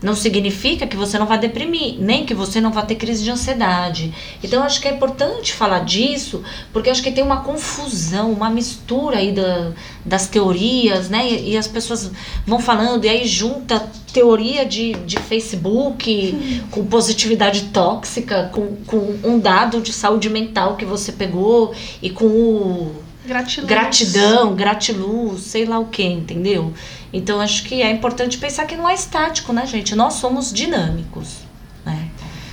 Não 0.00 0.14
significa 0.14 0.86
que 0.86 0.96
você 0.96 1.18
não 1.18 1.26
vai 1.26 1.38
deprimir, 1.38 1.96
nem 1.98 2.24
que 2.24 2.32
você 2.32 2.60
não 2.60 2.70
vai 2.70 2.86
ter 2.86 2.94
crise 2.94 3.24
de 3.24 3.30
ansiedade. 3.30 4.14
Então, 4.44 4.62
acho 4.62 4.80
que 4.80 4.86
é 4.86 4.92
importante 4.92 5.52
falar 5.52 5.80
disso, 5.80 6.44
porque 6.72 6.88
acho 6.88 7.02
que 7.02 7.10
tem 7.10 7.24
uma 7.24 7.40
confusão, 7.40 8.30
uma 8.30 8.48
mistura 8.48 9.18
aí 9.18 9.32
da, 9.32 9.72
das 10.04 10.28
teorias, 10.28 11.08
né? 11.08 11.28
E, 11.28 11.50
e 11.50 11.56
as 11.56 11.66
pessoas 11.66 12.12
vão 12.46 12.60
falando, 12.60 13.04
e 13.04 13.08
aí 13.08 13.26
junta 13.26 13.90
teoria 14.12 14.64
de, 14.64 14.92
de 14.94 15.18
Facebook 15.18 16.64
com 16.70 16.86
positividade 16.86 17.64
tóxica, 17.66 18.50
com, 18.52 18.76
com 18.86 19.18
um 19.22 19.38
dado 19.38 19.80
de 19.80 19.92
saúde 19.92 20.28
mental 20.30 20.76
que 20.76 20.84
você 20.84 21.12
pegou 21.12 21.74
e 22.02 22.10
com 22.10 22.26
o 22.26 22.96
Gratiluz. 23.28 23.68
gratidão, 23.68 24.54
gratiluz, 24.54 25.42
sei 25.42 25.66
lá 25.66 25.78
o 25.78 25.86
que, 25.86 26.02
entendeu? 26.02 26.72
Então 27.12 27.40
acho 27.40 27.62
que 27.64 27.82
é 27.82 27.90
importante 27.90 28.38
pensar 28.38 28.64
que 28.64 28.74
não 28.74 28.88
é 28.88 28.94
estático, 28.94 29.52
né, 29.52 29.66
gente? 29.66 29.94
Nós 29.94 30.14
somos 30.14 30.50
dinâmicos, 30.50 31.40
né? 31.84 32.08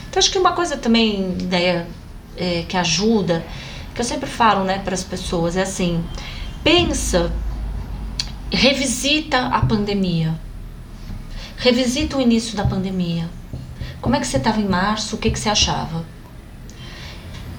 Então 0.09 0.19
acho 0.19 0.29
que 0.29 0.37
uma 0.37 0.51
coisa 0.51 0.75
também, 0.75 1.31
ideia 1.39 1.87
é, 2.35 2.65
que 2.67 2.75
ajuda, 2.75 3.45
que 3.93 4.01
eu 4.01 4.05
sempre 4.05 4.29
falo, 4.29 4.65
né, 4.65 4.79
para 4.79 4.93
as 4.93 5.03
pessoas 5.03 5.55
é 5.55 5.61
assim: 5.61 6.03
pensa, 6.61 7.31
revisita 8.51 9.47
a 9.47 9.61
pandemia, 9.61 10.35
revisita 11.57 12.17
o 12.17 12.21
início 12.21 12.55
da 12.55 12.65
pandemia. 12.65 13.29
Como 14.01 14.15
é 14.15 14.19
que 14.19 14.27
você 14.27 14.37
estava 14.37 14.59
em 14.59 14.67
março? 14.67 15.15
O 15.15 15.19
que 15.19 15.31
que 15.31 15.39
você 15.39 15.49
achava? 15.49 16.05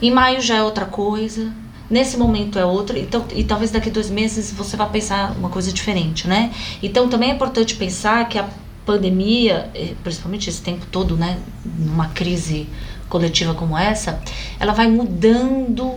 Em 0.01 0.11
maio 0.11 0.41
já 0.41 0.57
é 0.57 0.63
outra 0.63 0.85
coisa. 0.85 1.53
Nesse 1.89 2.17
momento 2.17 2.59
é 2.59 2.65
outra, 2.65 2.99
então, 2.99 3.25
e 3.33 3.45
talvez 3.45 3.71
daqui 3.71 3.91
dois 3.91 4.11
meses 4.11 4.51
você 4.53 4.77
vá 4.77 4.87
pensar 4.87 5.31
uma 5.39 5.49
coisa 5.49 5.73
diferente, 5.73 6.27
né? 6.27 6.53
Então 6.83 7.09
também 7.09 7.31
é 7.31 7.35
importante 7.35 7.77
pensar 7.77 8.29
que 8.29 8.37
a 8.39 8.49
pandemia, 8.85 9.71
eh, 9.73 9.95
principalmente 10.03 10.51
esse 10.51 10.61
tempo 10.61 10.85
todo, 10.91 11.17
né, 11.17 11.39
numa 11.65 12.09
crise 12.09 12.69
coletiva 13.09 13.55
como 13.55 13.79
essa, 13.79 14.21
ela 14.59 14.73
vai 14.73 14.89
mudando 14.89 15.95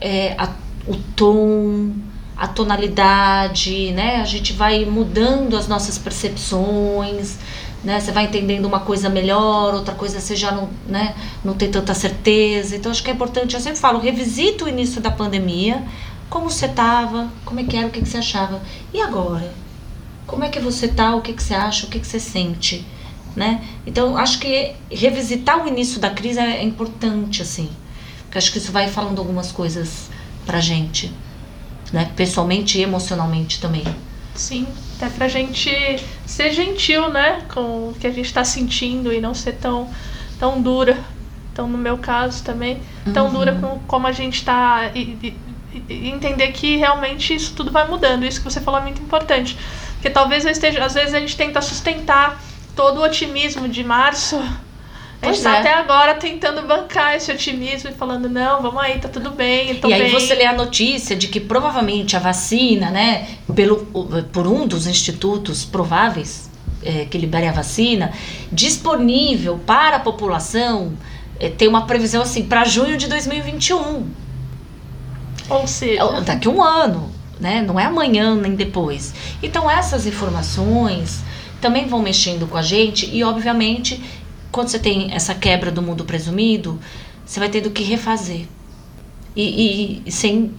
eh, 0.00 0.34
a- 0.38 0.54
o 0.86 0.94
tom, 1.16 1.90
a 2.36 2.46
tonalidade, 2.46 3.92
né? 3.92 4.20
A 4.20 4.24
gente 4.24 4.52
vai 4.52 4.84
mudando 4.84 5.56
as 5.56 5.66
nossas 5.66 5.96
percepções, 5.96 7.38
né? 7.82 7.98
Você 7.98 8.12
vai 8.12 8.24
entendendo 8.24 8.66
uma 8.66 8.80
coisa 8.80 9.08
melhor, 9.08 9.74
outra 9.74 9.94
coisa 9.94 10.20
você 10.20 10.36
já 10.36 10.50
não, 10.52 10.68
né, 10.86 11.14
não 11.44 11.54
tem 11.54 11.70
tanta 11.70 11.94
certeza. 11.94 12.76
Então 12.76 12.92
acho 12.92 13.02
que 13.02 13.10
é 13.10 13.14
importante, 13.14 13.54
eu 13.54 13.60
sempre 13.60 13.78
falo, 13.78 13.98
revisita 13.98 14.64
o 14.64 14.68
início 14.68 15.00
da 15.00 15.10
pandemia, 15.10 15.82
como 16.28 16.50
você 16.50 16.66
estava, 16.66 17.30
como 17.44 17.60
é 17.60 17.64
que 17.64 17.76
era, 17.76 17.86
o 17.86 17.90
que, 17.90 18.02
que 18.02 18.08
você 18.08 18.18
achava. 18.18 18.60
E 18.92 19.00
agora? 19.00 19.54
Como 20.26 20.44
é 20.44 20.48
que 20.48 20.58
você 20.58 20.88
tá, 20.88 21.14
o 21.14 21.22
que, 21.22 21.32
que 21.32 21.42
você 21.42 21.54
acha, 21.54 21.86
o 21.86 21.88
que, 21.88 22.00
que 22.00 22.06
você 22.06 22.18
sente, 22.18 22.84
né? 23.34 23.64
Então 23.86 24.16
acho 24.16 24.40
que 24.40 24.74
revisitar 24.90 25.64
o 25.64 25.68
início 25.68 26.00
da 26.00 26.10
crise 26.10 26.40
é 26.40 26.62
importante, 26.62 27.40
assim. 27.40 27.70
Porque 28.24 28.36
acho 28.36 28.52
que 28.52 28.58
isso 28.58 28.72
vai 28.72 28.88
falando 28.88 29.20
algumas 29.20 29.52
coisas 29.52 30.10
pra 30.44 30.60
gente, 30.60 31.12
né? 31.96 32.10
Pessoalmente 32.14 32.78
e 32.78 32.82
emocionalmente 32.82 33.58
também. 33.58 33.82
Sim, 34.34 34.66
até 34.96 35.08
pra 35.08 35.28
gente 35.28 35.70
ser 36.26 36.52
gentil, 36.52 37.08
né? 37.08 37.40
Com 37.52 37.88
o 37.88 37.96
que 37.98 38.06
a 38.06 38.10
gente 38.10 38.30
tá 38.34 38.44
sentindo 38.44 39.10
e 39.10 39.18
não 39.18 39.32
ser 39.32 39.52
tão, 39.52 39.90
tão 40.38 40.60
dura. 40.60 40.98
Então, 41.50 41.66
no 41.66 41.78
meu 41.78 41.96
caso 41.96 42.44
também, 42.44 42.82
tão 43.14 43.28
Uhum. 43.28 43.32
dura 43.32 43.52
com 43.54 43.78
como 43.86 44.06
a 44.06 44.12
gente 44.12 44.44
tá. 44.44 44.90
E, 44.94 45.00
e- 45.22 46.08
entender 46.08 46.48
que 46.52 46.76
realmente 46.76 47.34
isso 47.34 47.54
tudo 47.54 47.70
vai 47.70 47.86
mudando. 47.88 48.24
Isso 48.24 48.40
que 48.42 48.44
você 48.50 48.60
falou 48.60 48.80
é 48.80 48.82
muito 48.82 49.00
importante. 49.00 49.56
Porque 49.94 50.10
talvez 50.10 50.44
eu 50.44 50.50
esteja. 50.50 50.84
Às 50.84 50.92
vezes 50.94 51.14
a 51.14 51.20
gente 51.20 51.34
tenta 51.36 51.62
sustentar 51.62 52.42
todo 52.74 52.98
o 53.00 53.02
otimismo 53.04 53.66
de 53.68 53.82
março. 53.82 54.38
A 55.22 55.26
Pois 55.26 55.36
gente 55.36 55.44
tá 55.44 55.56
é. 55.56 55.60
até 55.60 55.72
agora 55.72 56.14
tentando 56.14 56.62
bancar 56.62 57.14
esse 57.16 57.32
otimismo 57.32 57.90
e 57.90 57.92
falando, 57.92 58.28
não, 58.28 58.60
vamos 58.62 58.80
aí, 58.82 58.98
tá 58.98 59.08
tudo 59.08 59.30
bem, 59.30 59.74
tô 59.76 59.88
e 59.88 59.92
aí 59.94 60.02
bem. 60.02 60.10
você 60.10 60.34
lê 60.34 60.44
a 60.44 60.52
notícia 60.52 61.16
de 61.16 61.28
que 61.28 61.40
provavelmente 61.40 62.16
a 62.16 62.20
vacina, 62.20 62.90
né, 62.90 63.26
pelo, 63.54 63.78
por 64.32 64.46
um 64.46 64.66
dos 64.66 64.86
institutos 64.86 65.64
prováveis 65.64 66.50
é, 66.82 67.06
que 67.06 67.16
libere 67.18 67.46
a 67.48 67.52
vacina, 67.52 68.12
disponível 68.52 69.58
para 69.66 69.96
a 69.96 70.00
população, 70.00 70.92
é, 71.40 71.48
tem 71.48 71.66
uma 71.66 71.86
previsão 71.86 72.22
assim 72.22 72.44
para 72.44 72.64
junho 72.64 72.96
de 72.96 73.08
2021. 73.08 74.06
Ou 75.48 75.66
seja, 75.66 76.02
É, 76.02 76.20
daqui 76.22 76.48
um 76.48 76.62
ano, 76.62 77.10
né? 77.40 77.62
Não 77.62 77.78
é 77.78 77.84
amanhã 77.84 78.34
nem 78.34 78.54
depois. 78.54 79.14
Então 79.42 79.70
essas 79.70 80.06
informações 80.06 81.22
também 81.60 81.86
vão 81.86 82.02
mexendo 82.02 82.46
com 82.48 82.56
a 82.56 82.62
gente 82.62 83.08
e 83.12 83.22
obviamente 83.24 84.02
quando 84.56 84.68
você 84.68 84.78
tem 84.78 85.12
essa 85.12 85.34
quebra 85.34 85.70
do 85.70 85.82
mundo 85.82 86.02
presumido, 86.06 86.80
você 87.26 87.38
vai 87.38 87.50
tendo 87.50 87.70
que 87.70 87.82
refazer 87.82 88.46
e, 89.36 90.00
e- 90.06 90.10
sem 90.10 90.50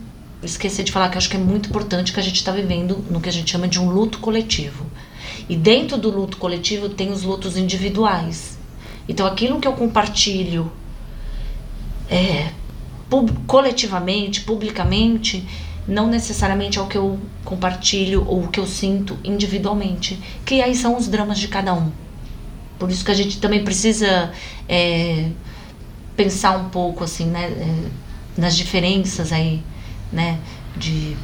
esqueci 0.43 0.83
de 0.83 0.91
falar 0.91 1.09
que 1.09 1.17
acho 1.17 1.27
que 1.27 1.35
é 1.35 1.39
muito 1.39 1.69
importante 1.69 2.13
que 2.13 2.19
a 2.19 2.23
gente 2.23 2.35
está 2.35 2.51
vivendo 2.51 3.03
no 3.09 3.19
que 3.19 3.27
a 3.27 3.31
gente 3.31 3.49
chama 3.49 3.67
de 3.67 3.79
um 3.79 3.89
luto 3.89 4.19
coletivo. 4.19 4.85
E 5.49 5.55
dentro 5.55 5.97
do 5.97 6.11
luto 6.11 6.37
coletivo 6.37 6.89
tem 6.89 7.09
os 7.09 7.23
lutos 7.23 7.57
individuais. 7.57 8.59
Então 9.09 9.25
aquilo 9.25 9.59
que 9.59 9.67
eu 9.67 9.73
compartilho 9.73 10.71
é, 12.07 12.51
pub 13.09 13.31
coletivamente, 13.47 14.41
publicamente, 14.41 15.43
não 15.87 16.05
necessariamente 16.05 16.77
é 16.77 16.81
o 16.83 16.87
que 16.87 16.99
eu 16.99 17.19
compartilho 17.43 18.23
ou 18.27 18.43
o 18.43 18.47
que 18.49 18.59
eu 18.59 18.67
sinto 18.67 19.17
individualmente, 19.23 20.19
que 20.45 20.61
aí 20.61 20.75
são 20.75 20.95
os 20.95 21.07
dramas 21.07 21.39
de 21.39 21.47
cada 21.47 21.73
um. 21.73 21.91
Por 22.77 22.89
isso 22.89 23.03
que 23.03 23.11
a 23.11 23.15
gente 23.15 23.39
também 23.39 23.63
precisa 23.63 24.31
é, 24.67 25.29
pensar 26.15 26.57
um 26.57 26.69
pouco 26.69 27.03
assim, 27.03 27.25
né, 27.25 27.45
é, 27.45 27.89
nas 28.39 28.55
diferenças 28.55 29.31
aí, 29.31 29.63
né, 30.11 30.39
de 30.75 31.15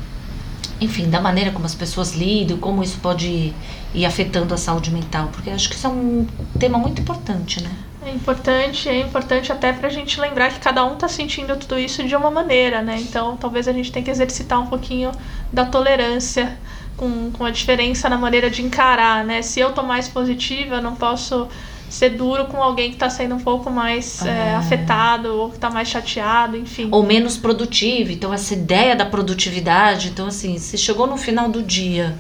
enfim, 0.82 1.10
da 1.10 1.22
maneira 1.22 1.52
como 1.52 1.66
as 1.66 1.76
pessoas 1.76 2.14
lidam, 2.14 2.58
como 2.58 2.84
isso 2.84 2.98
pode 3.00 3.54
ir 3.94 4.06
afetando 4.06 4.54
a 4.54 4.58
saúde 4.58 4.92
mental, 4.92 5.30
porque 5.32 5.50
acho 5.50 5.70
que 5.70 5.76
isso 5.76 5.88
é 5.88 5.90
um 5.90 6.28
tema 6.60 6.78
muito 6.78 7.02
importante, 7.02 7.64
né? 7.64 7.72
É 8.06 8.12
importante, 8.12 8.90
é 8.90 9.00
importante 9.00 9.52
até 9.52 9.72
para 9.72 9.88
a 9.88 9.92
gente 9.92 10.20
lembrar 10.20 10.52
que 10.52 10.60
cada 10.60 10.84
um 10.84 10.96
está 10.96 11.08
sentindo 11.08 11.56
tudo 11.56 11.80
isso 11.80 12.04
de 12.04 12.14
uma 12.16 12.30
maneira, 12.30 12.82
né? 12.82 12.98
Então, 13.00 13.38
talvez 13.38 13.66
a 13.68 13.72
gente 13.72 13.92
tenha 13.94 14.04
que 14.04 14.12
exercitar 14.12 14.60
um 14.60 14.68
pouquinho 14.68 15.12
da 15.54 15.64
tolerância 15.66 16.58
com, 16.98 17.32
com 17.32 17.46
a 17.46 17.52
diferença 17.52 18.10
na 18.10 18.18
maneira 18.18 18.50
de 18.50 18.62
encarar, 18.62 19.24
né? 19.24 19.42
Se 19.42 19.60
eu 19.60 19.72
tô 19.72 19.84
mais 19.84 20.08
positiva, 20.08 20.76
eu 20.76 20.82
não 20.82 20.96
posso 20.96 21.48
ser 21.90 22.10
duro 22.10 22.46
com 22.46 22.62
alguém 22.62 22.90
que 22.90 22.96
está 22.96 23.10
sendo 23.10 23.36
um 23.36 23.40
pouco 23.40 23.70
mais 23.70 24.26
é. 24.26 24.30
É, 24.30 24.56
afetado 24.56 25.30
ou 25.30 25.50
que 25.50 25.56
está 25.56 25.70
mais 25.70 25.88
chateado, 25.88 26.58
enfim. 26.58 26.88
Ou 26.92 27.04
menos 27.04 27.38
produtivo. 27.38 28.12
Então, 28.12 28.34
essa 28.34 28.54
ideia 28.56 28.96
da 28.96 29.06
produtividade. 29.06 30.10
Então, 30.10 30.28
assim, 30.28 30.58
se 30.58 30.76
chegou 30.78 31.06
no 31.06 31.18
final 31.18 31.50
do 31.50 31.62
dia, 31.62 32.18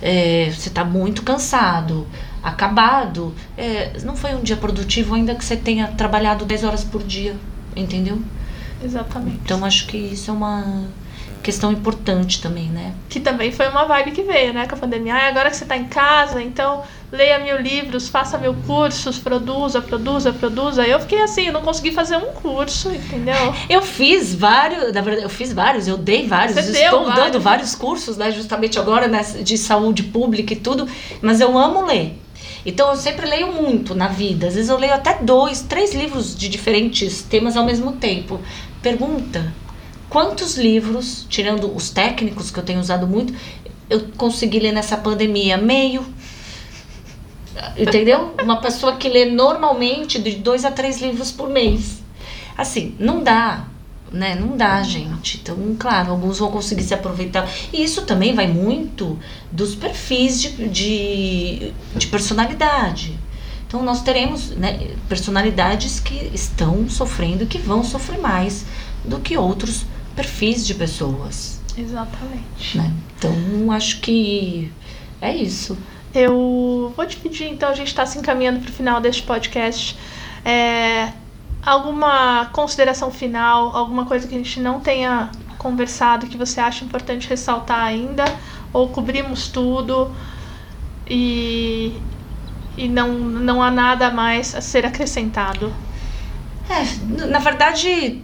é, 0.00 0.50
você 0.50 0.68
está 0.68 0.82
muito 0.82 1.22
cansado, 1.22 2.06
acabado, 2.42 3.34
é, 3.56 3.92
não 4.02 4.16
foi 4.16 4.34
um 4.34 4.42
dia 4.42 4.56
produtivo, 4.56 5.14
ainda 5.14 5.34
que 5.34 5.44
você 5.44 5.56
tenha 5.56 5.88
trabalhado 5.88 6.46
10 6.46 6.64
horas 6.64 6.82
por 6.82 7.02
dia, 7.02 7.36
entendeu? 7.76 8.20
Exatamente. 8.82 9.40
Então, 9.44 9.62
acho 9.64 9.86
que 9.86 9.96
isso 9.96 10.30
é 10.30 10.34
uma 10.34 10.84
questão 11.42 11.72
importante 11.72 12.40
também, 12.40 12.68
né? 12.68 12.94
Que 13.08 13.20
também 13.20 13.50
foi 13.52 13.68
uma 13.68 13.84
vibe 13.84 14.12
que 14.12 14.22
veio, 14.22 14.52
né, 14.52 14.66
com 14.66 14.74
a 14.74 14.78
pandemia. 14.78 15.14
Ah, 15.14 15.28
agora 15.28 15.50
que 15.50 15.56
você 15.56 15.64
está 15.64 15.76
em 15.76 15.84
casa, 15.84 16.42
então 16.42 16.82
leia 17.10 17.38
mil 17.38 17.58
livros, 17.60 18.08
faça 18.08 18.38
mil 18.38 18.54
cursos, 18.66 19.18
produza, 19.18 19.82
produza, 19.82 20.32
produza. 20.32 20.86
Eu 20.86 21.00
fiquei 21.00 21.20
assim, 21.20 21.46
eu 21.46 21.52
não 21.52 21.62
consegui 21.62 21.92
fazer 21.92 22.16
um 22.16 22.32
curso, 22.32 22.90
entendeu? 22.90 23.54
Eu 23.68 23.82
fiz 23.82 24.34
vários, 24.34 24.92
na 24.92 25.00
verdade, 25.00 25.24
eu 25.24 25.28
fiz 25.28 25.52
vários, 25.52 25.86
eu 25.86 25.98
dei 25.98 26.26
vários, 26.26 26.54
Você 26.54 26.84
estou 26.84 27.04
vários. 27.04 27.24
dando 27.24 27.40
vários 27.40 27.74
cursos, 27.74 28.16
né, 28.16 28.30
justamente 28.30 28.78
agora 28.78 29.08
né, 29.08 29.22
de 29.42 29.58
saúde 29.58 30.04
pública 30.04 30.52
e 30.52 30.56
tudo, 30.56 30.88
mas 31.20 31.40
eu 31.40 31.58
amo 31.58 31.84
ler. 31.84 32.18
Então 32.64 32.90
eu 32.90 32.96
sempre 32.96 33.26
leio 33.26 33.52
muito 33.52 33.94
na 33.94 34.06
vida. 34.08 34.46
Às 34.46 34.54
vezes 34.54 34.70
eu 34.70 34.78
leio 34.78 34.94
até 34.94 35.18
dois, 35.20 35.62
três 35.62 35.92
livros 35.94 36.36
de 36.36 36.48
diferentes 36.48 37.20
temas 37.22 37.56
ao 37.56 37.64
mesmo 37.64 37.92
tempo. 37.92 38.40
Pergunta: 38.80 39.52
quantos 40.12 40.58
livros, 40.58 41.26
tirando 41.30 41.74
os 41.74 41.88
técnicos 41.88 42.50
que 42.50 42.58
eu 42.58 42.62
tenho 42.62 42.78
usado 42.78 43.06
muito, 43.06 43.34
eu 43.88 44.08
consegui 44.18 44.60
ler 44.60 44.72
nessa 44.72 44.94
pandemia? 44.94 45.56
Meio. 45.56 46.04
Entendeu? 47.78 48.34
Uma 48.42 48.60
pessoa 48.60 48.96
que 48.96 49.08
lê 49.08 49.24
normalmente 49.24 50.18
de 50.18 50.32
dois 50.32 50.66
a 50.66 50.70
três 50.70 51.00
livros 51.00 51.32
por 51.32 51.48
mês. 51.48 52.02
Assim, 52.58 52.94
não 52.98 53.22
dá, 53.22 53.64
né? 54.12 54.34
Não 54.34 54.54
dá, 54.54 54.82
gente. 54.82 55.40
Então, 55.42 55.56
claro, 55.78 56.10
alguns 56.10 56.38
vão 56.38 56.50
conseguir 56.50 56.82
se 56.82 56.92
aproveitar. 56.92 57.48
E 57.72 57.82
isso 57.82 58.02
também 58.02 58.34
vai 58.34 58.46
muito 58.46 59.18
dos 59.50 59.74
perfis 59.74 60.42
de, 60.42 60.68
de, 60.68 61.72
de 61.96 62.06
personalidade. 62.08 63.18
Então, 63.66 63.82
nós 63.82 64.02
teremos 64.02 64.50
né, 64.50 64.90
personalidades 65.08 65.98
que 65.98 66.30
estão 66.34 66.86
sofrendo 66.90 67.44
e 67.44 67.46
que 67.46 67.56
vão 67.56 67.82
sofrer 67.82 68.20
mais 68.20 68.66
do 69.02 69.18
que 69.18 69.38
outros 69.38 69.86
perfis 70.22 70.64
de 70.64 70.74
pessoas. 70.74 71.60
Exatamente. 71.76 72.78
Né? 72.78 72.92
Então, 73.18 73.72
acho 73.72 74.00
que 74.00 74.70
é 75.20 75.34
isso. 75.34 75.76
Eu 76.14 76.92
vou 76.96 77.06
te 77.06 77.16
pedir, 77.16 77.48
então, 77.48 77.68
a 77.68 77.74
gente 77.74 77.88
está 77.88 78.06
se 78.06 78.18
encaminhando 78.18 78.60
para 78.60 78.70
o 78.70 78.72
final 78.72 79.00
deste 79.00 79.22
podcast. 79.22 79.98
É, 80.44 81.12
alguma 81.64 82.46
consideração 82.52 83.10
final, 83.10 83.74
alguma 83.74 84.04
coisa 84.04 84.28
que 84.28 84.34
a 84.34 84.38
gente 84.38 84.60
não 84.60 84.80
tenha 84.80 85.30
conversado 85.58 86.26
que 86.26 86.36
você 86.36 86.60
acha 86.60 86.84
importante 86.84 87.28
ressaltar 87.28 87.84
ainda? 87.84 88.24
Ou 88.72 88.88
cobrimos 88.88 89.48
tudo 89.48 90.14
e, 91.08 91.96
e 92.76 92.88
não, 92.88 93.08
não 93.08 93.62
há 93.62 93.70
nada 93.70 94.10
mais 94.10 94.54
a 94.54 94.60
ser 94.60 94.86
acrescentado? 94.86 95.72
É, 96.68 97.26
na 97.28 97.38
verdade, 97.38 98.22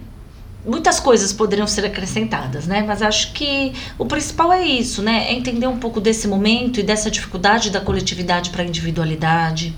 muitas 0.69 0.99
coisas 0.99 1.33
poderiam 1.33 1.67
ser 1.67 1.85
acrescentadas, 1.85 2.67
né? 2.67 2.83
Mas 2.85 3.01
acho 3.01 3.33
que 3.33 3.73
o 3.97 4.05
principal 4.05 4.53
é 4.53 4.63
isso, 4.63 5.01
né? 5.01 5.25
É 5.29 5.33
entender 5.33 5.67
um 5.67 5.77
pouco 5.77 5.99
desse 5.99 6.27
momento 6.27 6.79
e 6.79 6.83
dessa 6.83 7.09
dificuldade 7.09 7.71
da 7.71 7.81
coletividade 7.81 8.51
para 8.51 8.61
a 8.61 8.65
individualidade. 8.65 9.73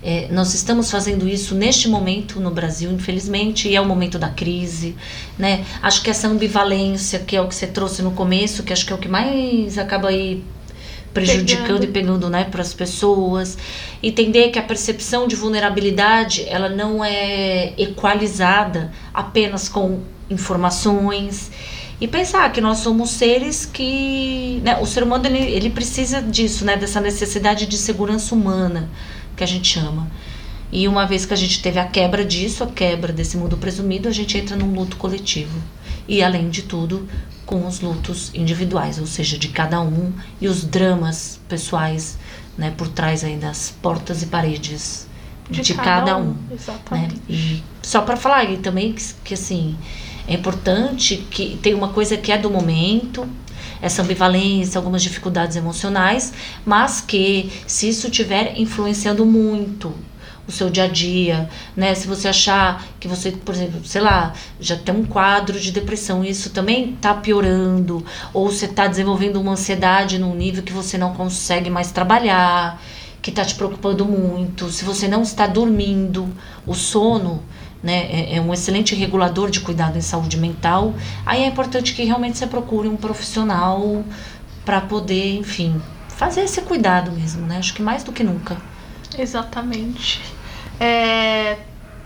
É, 0.00 0.28
nós 0.30 0.54
estamos 0.54 0.90
fazendo 0.90 1.28
isso 1.28 1.56
neste 1.56 1.88
momento 1.88 2.38
no 2.38 2.52
Brasil, 2.52 2.90
infelizmente, 2.92 3.68
e 3.68 3.74
é 3.74 3.80
o 3.80 3.84
momento 3.84 4.16
da 4.16 4.28
crise, 4.28 4.94
né? 5.36 5.64
Acho 5.82 6.02
que 6.02 6.10
essa 6.10 6.28
ambivalência, 6.28 7.18
que 7.18 7.34
é 7.34 7.40
o 7.40 7.48
que 7.48 7.54
você 7.54 7.66
trouxe 7.66 8.00
no 8.00 8.12
começo, 8.12 8.62
que 8.62 8.72
acho 8.72 8.86
que 8.86 8.92
é 8.92 8.96
o 8.96 8.98
que 8.98 9.08
mais 9.08 9.76
acaba 9.76 10.08
aí 10.08 10.44
prejudicando 11.12 11.66
pegando. 11.66 11.84
e 11.84 11.86
pegando 11.88 12.30
né, 12.30 12.44
para 12.44 12.62
as 12.62 12.72
pessoas. 12.72 13.58
Entender 14.00 14.50
que 14.50 14.58
a 14.58 14.62
percepção 14.62 15.26
de 15.26 15.34
vulnerabilidade 15.34 16.44
ela 16.48 16.68
não 16.68 17.04
é 17.04 17.72
equalizada 17.76 18.92
apenas 19.12 19.68
com 19.68 20.00
informações 20.30 21.50
e 22.00 22.06
pensar 22.06 22.50
que 22.52 22.60
nós 22.60 22.78
somos 22.78 23.10
seres 23.10 23.66
que 23.66 24.60
né, 24.62 24.78
o 24.80 24.86
ser 24.86 25.02
humano 25.02 25.26
ele, 25.26 25.38
ele 25.38 25.70
precisa 25.70 26.22
disso 26.22 26.64
né 26.64 26.76
dessa 26.76 27.00
necessidade 27.00 27.66
de 27.66 27.76
segurança 27.76 28.34
humana 28.34 28.88
que 29.36 29.42
a 29.42 29.46
gente 29.46 29.68
chama 29.68 30.08
e 30.70 30.86
uma 30.86 31.06
vez 31.06 31.24
que 31.24 31.32
a 31.32 31.36
gente 31.36 31.62
teve 31.62 31.78
a 31.78 31.86
quebra 31.86 32.24
disso 32.24 32.62
a 32.62 32.66
quebra 32.66 33.12
desse 33.12 33.36
mundo 33.36 33.56
presumido 33.56 34.08
a 34.08 34.12
gente 34.12 34.36
entra 34.36 34.56
num 34.56 34.72
luto 34.74 34.96
coletivo. 34.96 35.58
E 36.06 36.22
além 36.22 36.48
de 36.48 36.62
tudo 36.62 37.08
com 37.44 37.66
os 37.66 37.80
lutos 37.80 38.30
individuais 38.34 38.98
ou 38.98 39.06
seja 39.06 39.38
de 39.38 39.48
cada 39.48 39.80
um 39.80 40.12
e 40.40 40.48
os 40.48 40.64
dramas 40.64 41.40
pessoais 41.48 42.18
né 42.56 42.72
por 42.76 42.88
trás 42.88 43.24
aí 43.24 43.36
das 43.36 43.74
portas 43.82 44.22
e 44.22 44.26
paredes 44.26 45.06
de, 45.50 45.62
de 45.62 45.74
cada, 45.74 46.18
um, 46.18 46.30
um 46.30 46.36
exatamente. 46.52 47.14
Né? 47.14 47.20
e 47.30 47.62
só 47.82 48.02
para 48.02 48.18
falar 48.18 48.44
e 48.44 48.58
também 48.58 48.92
que, 48.92 49.02
que 49.24 49.32
assim 49.32 49.78
é 50.28 50.34
importante 50.34 51.26
que 51.30 51.58
tem 51.62 51.72
uma 51.72 51.88
coisa 51.88 52.16
que 52.16 52.30
é 52.30 52.36
do 52.36 52.50
momento, 52.50 53.26
essa 53.80 54.02
ambivalência, 54.02 54.78
algumas 54.78 55.02
dificuldades 55.02 55.56
emocionais, 55.56 56.34
mas 56.66 57.00
que 57.00 57.50
se 57.66 57.88
isso 57.88 58.08
estiver 58.08 58.58
influenciando 58.60 59.24
muito 59.24 59.94
o 60.46 60.52
seu 60.52 60.68
dia 60.68 60.84
a 60.84 60.86
dia, 60.86 61.48
né? 61.74 61.94
Se 61.94 62.06
você 62.06 62.28
achar 62.28 62.84
que 63.00 63.08
você, 63.08 63.32
por 63.32 63.54
exemplo, 63.54 63.80
sei 63.84 64.00
lá, 64.02 64.34
já 64.60 64.76
tem 64.76 64.94
um 64.94 65.04
quadro 65.04 65.58
de 65.58 65.70
depressão 65.70 66.24
isso 66.24 66.50
também 66.50 66.94
está 66.94 67.14
piorando, 67.14 68.04
ou 68.32 68.50
você 68.50 68.66
está 68.66 68.86
desenvolvendo 68.86 69.40
uma 69.40 69.52
ansiedade 69.52 70.18
num 70.18 70.34
nível 70.34 70.62
que 70.62 70.72
você 70.72 70.98
não 70.98 71.14
consegue 71.14 71.70
mais 71.70 71.90
trabalhar, 71.90 72.82
que 73.22 73.30
está 73.30 73.44
te 73.44 73.54
preocupando 73.54 74.04
muito, 74.04 74.70
se 74.70 74.84
você 74.84 75.08
não 75.08 75.22
está 75.22 75.46
dormindo, 75.46 76.28
o 76.66 76.74
sono 76.74 77.42
né, 77.82 78.08
é, 78.10 78.36
é 78.36 78.40
um 78.40 78.52
excelente 78.52 78.94
regulador 78.94 79.50
de 79.50 79.60
cuidado 79.60 79.96
em 79.96 80.00
saúde 80.00 80.36
mental, 80.36 80.94
aí 81.24 81.44
é 81.44 81.46
importante 81.46 81.94
que 81.94 82.04
realmente 82.04 82.38
você 82.38 82.46
procure 82.46 82.88
um 82.88 82.96
profissional 82.96 84.04
para 84.64 84.80
poder, 84.80 85.36
enfim, 85.38 85.80
fazer 86.08 86.42
esse 86.42 86.60
cuidado 86.62 87.12
mesmo, 87.12 87.46
né? 87.46 87.58
Acho 87.58 87.72
que 87.72 87.80
mais 87.80 88.02
do 88.02 88.12
que 88.12 88.22
nunca. 88.22 88.56
Exatamente. 89.16 90.20
É, 90.80 91.56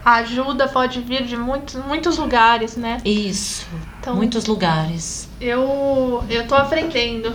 a 0.04 0.16
ajuda 0.16 0.68
pode 0.68 1.00
vir 1.00 1.24
de 1.24 1.36
muitos, 1.36 1.74
muitos 1.84 2.18
lugares, 2.18 2.76
né? 2.76 2.98
Isso. 3.04 3.66
Então, 4.00 4.14
muitos 4.14 4.46
lugares. 4.46 5.28
Eu 5.40 6.24
eu 6.28 6.46
tô 6.46 6.54
aprendendo 6.54 7.34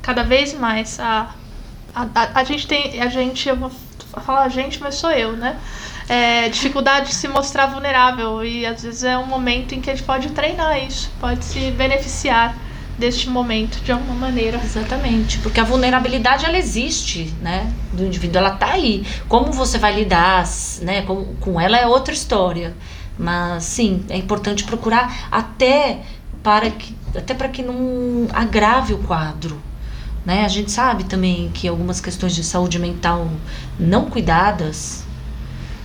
cada 0.00 0.22
vez 0.22 0.54
mais 0.54 0.98
a 0.98 1.34
a, 1.94 2.06
a, 2.14 2.40
a 2.40 2.44
gente 2.44 2.66
tem 2.66 3.00
a 3.00 3.08
gente 3.08 3.48
eu 3.48 3.56
vou 3.56 3.70
falar 4.24 4.44
a 4.44 4.48
gente, 4.48 4.80
mas 4.80 4.94
sou 4.94 5.10
eu, 5.10 5.36
né? 5.36 5.58
É, 6.08 6.48
dificuldade 6.48 7.08
de 7.08 7.14
se 7.14 7.28
mostrar 7.28 7.66
vulnerável. 7.66 8.44
E 8.44 8.66
às 8.66 8.82
vezes 8.82 9.04
é 9.04 9.16
um 9.16 9.26
momento 9.26 9.74
em 9.74 9.80
que 9.80 9.90
a 9.90 9.94
gente 9.94 10.04
pode 10.04 10.28
treinar 10.30 10.82
isso, 10.82 11.10
pode 11.20 11.44
se 11.44 11.70
beneficiar 11.70 12.56
deste 12.98 13.28
momento 13.28 13.80
de 13.82 13.92
alguma 13.92 14.14
maneira. 14.14 14.60
Exatamente, 14.62 15.38
porque 15.38 15.60
a 15.60 15.64
vulnerabilidade 15.64 16.44
ela 16.44 16.56
existe, 16.56 17.34
né, 17.42 17.72
do 17.92 18.04
indivíduo, 18.04 18.38
ela 18.38 18.52
tá 18.52 18.72
aí. 18.72 19.04
Como 19.28 19.52
você 19.52 19.78
vai 19.78 19.94
lidar, 19.94 20.44
né, 20.82 21.02
com, 21.02 21.34
com 21.40 21.60
ela 21.60 21.76
é 21.76 21.86
outra 21.86 22.14
história. 22.14 22.74
Mas 23.18 23.64
sim, 23.64 24.04
é 24.08 24.16
importante 24.16 24.64
procurar 24.64 25.28
até 25.30 26.00
para 26.42 26.70
que 26.70 26.94
até 27.16 27.32
para 27.32 27.48
que 27.48 27.62
não 27.62 28.26
agrave 28.32 28.92
o 28.92 28.98
quadro. 28.98 29.60
Né? 30.24 30.44
A 30.44 30.48
gente 30.48 30.72
sabe 30.72 31.04
também 31.04 31.50
que 31.54 31.68
algumas 31.68 32.00
questões 32.00 32.34
de 32.34 32.42
saúde 32.42 32.78
mental 32.78 33.28
não 33.78 34.06
cuidadas, 34.06 35.03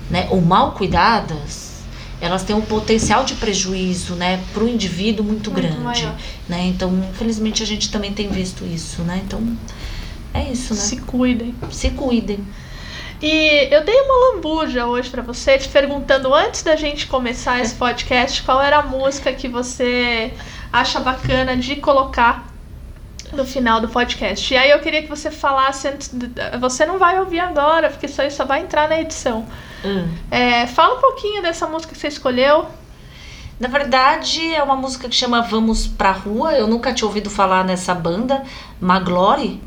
né, 0.10 0.28
ou 0.30 0.42
mal 0.42 0.72
cuidadas, 0.72 1.84
elas 2.22 2.44
têm 2.44 2.56
um 2.56 2.62
potencial 2.62 3.24
de 3.24 3.36
prejuízo, 3.36 4.16
né, 4.16 4.44
para 4.54 4.64
o 4.64 4.68
indivíduo 4.68 5.26
muito, 5.26 5.52
muito 5.52 5.62
grande, 5.62 6.04
maior. 6.04 6.16
né? 6.48 6.66
Então, 6.68 6.92
infelizmente 7.12 7.64
a 7.64 7.66
gente 7.66 7.90
também 7.90 8.14
tem 8.14 8.28
visto 8.28 8.66
isso, 8.66 9.02
né? 9.04 9.22
Então, 9.26 9.42
é 10.34 10.52
isso, 10.52 10.74
né? 10.74 10.80
Se 10.80 10.98
cuidem. 10.98 11.56
Se 11.72 11.92
cuidem. 11.92 12.46
E 13.22 13.68
eu 13.70 13.84
dei 13.84 13.96
uma 14.02 14.34
lambuja 14.34 14.86
hoje 14.86 15.10
para 15.10 15.22
você, 15.22 15.58
te 15.58 15.68
perguntando 15.68 16.34
antes 16.34 16.64
da 16.64 16.76
gente 16.76 17.06
começar 17.08 17.60
esse 17.60 17.76
podcast, 17.76 18.42
qual 18.44 18.62
era 18.62 18.78
a 18.78 18.84
música 18.84 19.34
que 19.34 19.48
você 19.48 20.32
acha 20.72 21.00
bacana 21.02 21.58
de 21.58 21.76
colocar 21.78 22.49
no 23.40 23.46
final 23.46 23.82
do 23.82 23.88
podcast. 23.88 24.54
E 24.54 24.58
aí 24.58 24.70
eu 24.70 24.80
queria 24.80 25.02
que 25.02 25.10
você 25.10 25.32
falasse 25.32 25.88
antes. 25.88 26.10
De, 26.10 26.30
você 26.60 26.86
não 26.86 27.00
vai 27.00 27.20
ouvir 27.20 27.40
agora, 27.40 27.90
porque 27.90 28.06
isso 28.06 28.22
aí 28.22 28.30
só 28.30 28.46
vai 28.46 28.62
entrar 28.62 28.88
na 28.88 29.00
edição. 29.00 29.46
Hum. 29.84 30.08
É, 30.30 30.68
fala 30.68 30.98
um 30.98 31.02
pouquinho 31.02 31.42
dessa 31.42 31.66
música 31.66 31.94
que 31.94 32.00
você 32.00 32.10
escolheu. 32.10 32.68
Na 33.60 33.68
verdade, 33.68 34.54
é 34.54 34.62
uma 34.62 34.76
música 34.76 35.10
que 35.10 35.16
chama 35.16 35.42
Vamos 35.42 35.88
Pra 35.88 36.12
Rua. 36.12 36.54
Eu 36.54 36.68
nunca 36.68 36.94
tinha 36.94 37.08
ouvido 37.08 37.30
falar 37.30 37.64
nessa 37.64 37.94
banda, 37.94 38.44
Maglory. 38.80 39.62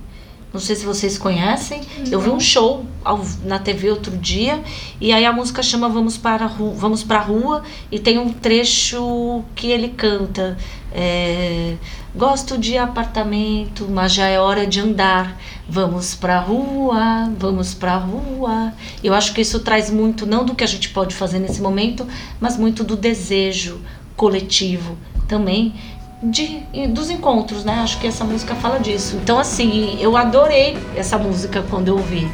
Não 0.53 0.61
sei 0.61 0.77
se 0.77 0.85
vocês 0.85 1.17
conhecem. 1.17 1.81
Eu 2.11 2.21
vi 2.21 2.29
um 2.29 2.41
show 2.41 2.85
ao, 3.03 3.25
na 3.43 3.59
TV 3.59 3.91
outro 3.91 4.15
dia 4.17 4.63
e 5.01 5.11
aí 5.11 5.25
a 5.25 5.33
música 5.33 5.63
chama 5.63 5.89
Vamos 5.89 6.19
para 6.19 6.45
Rua, 6.45 6.75
Vamos 6.75 7.03
para 7.03 7.21
Rua 7.21 7.63
e 7.91 7.99
tem 7.99 8.19
um 8.19 8.31
trecho 8.31 9.43
que 9.55 9.71
ele 9.71 9.89
canta. 9.89 10.59
É, 10.95 11.77
Gosto 12.15 12.59
de 12.59 12.77
apartamento, 12.77 13.89
mas 13.89 14.13
já 14.13 14.27
é 14.27 14.39
hora 14.39 14.67
de 14.67 14.81
andar. 14.81 15.41
Vamos 15.67 16.15
pra 16.15 16.39
rua, 16.41 17.33
vamos 17.39 17.73
pra 17.73 17.97
rua. 17.97 18.73
Eu 19.03 19.15
acho 19.15 19.33
que 19.33 19.41
isso 19.41 19.61
traz 19.61 19.91
muito, 19.91 20.27
não 20.27 20.45
do 20.45 20.55
que 20.55 20.63
a 20.63 20.67
gente 20.67 20.91
pode 20.91 21.15
fazer 21.15 21.39
nesse 21.39 21.63
momento, 21.63 22.07
mas 22.39 22.59
muito 22.59 22.85
do 22.85 22.97
desejo 22.97 23.81
coletivo 24.15 24.99
também 25.27 25.75
de, 26.23 26.61
dos 26.89 27.11
encontros, 27.11 27.65
né? 27.65 27.81
Acho 27.81 27.99
que 27.99 28.07
essa 28.07 28.25
música 28.25 28.55
fala 28.55 28.79
disso. 28.79 29.17
Então, 29.17 29.39
assim, 29.39 29.97
eu 30.01 30.17
adorei 30.17 30.77
essa 30.95 31.19
música 31.19 31.65
quando 31.69 31.89
eu 31.89 31.97
ouvi. 31.97 32.31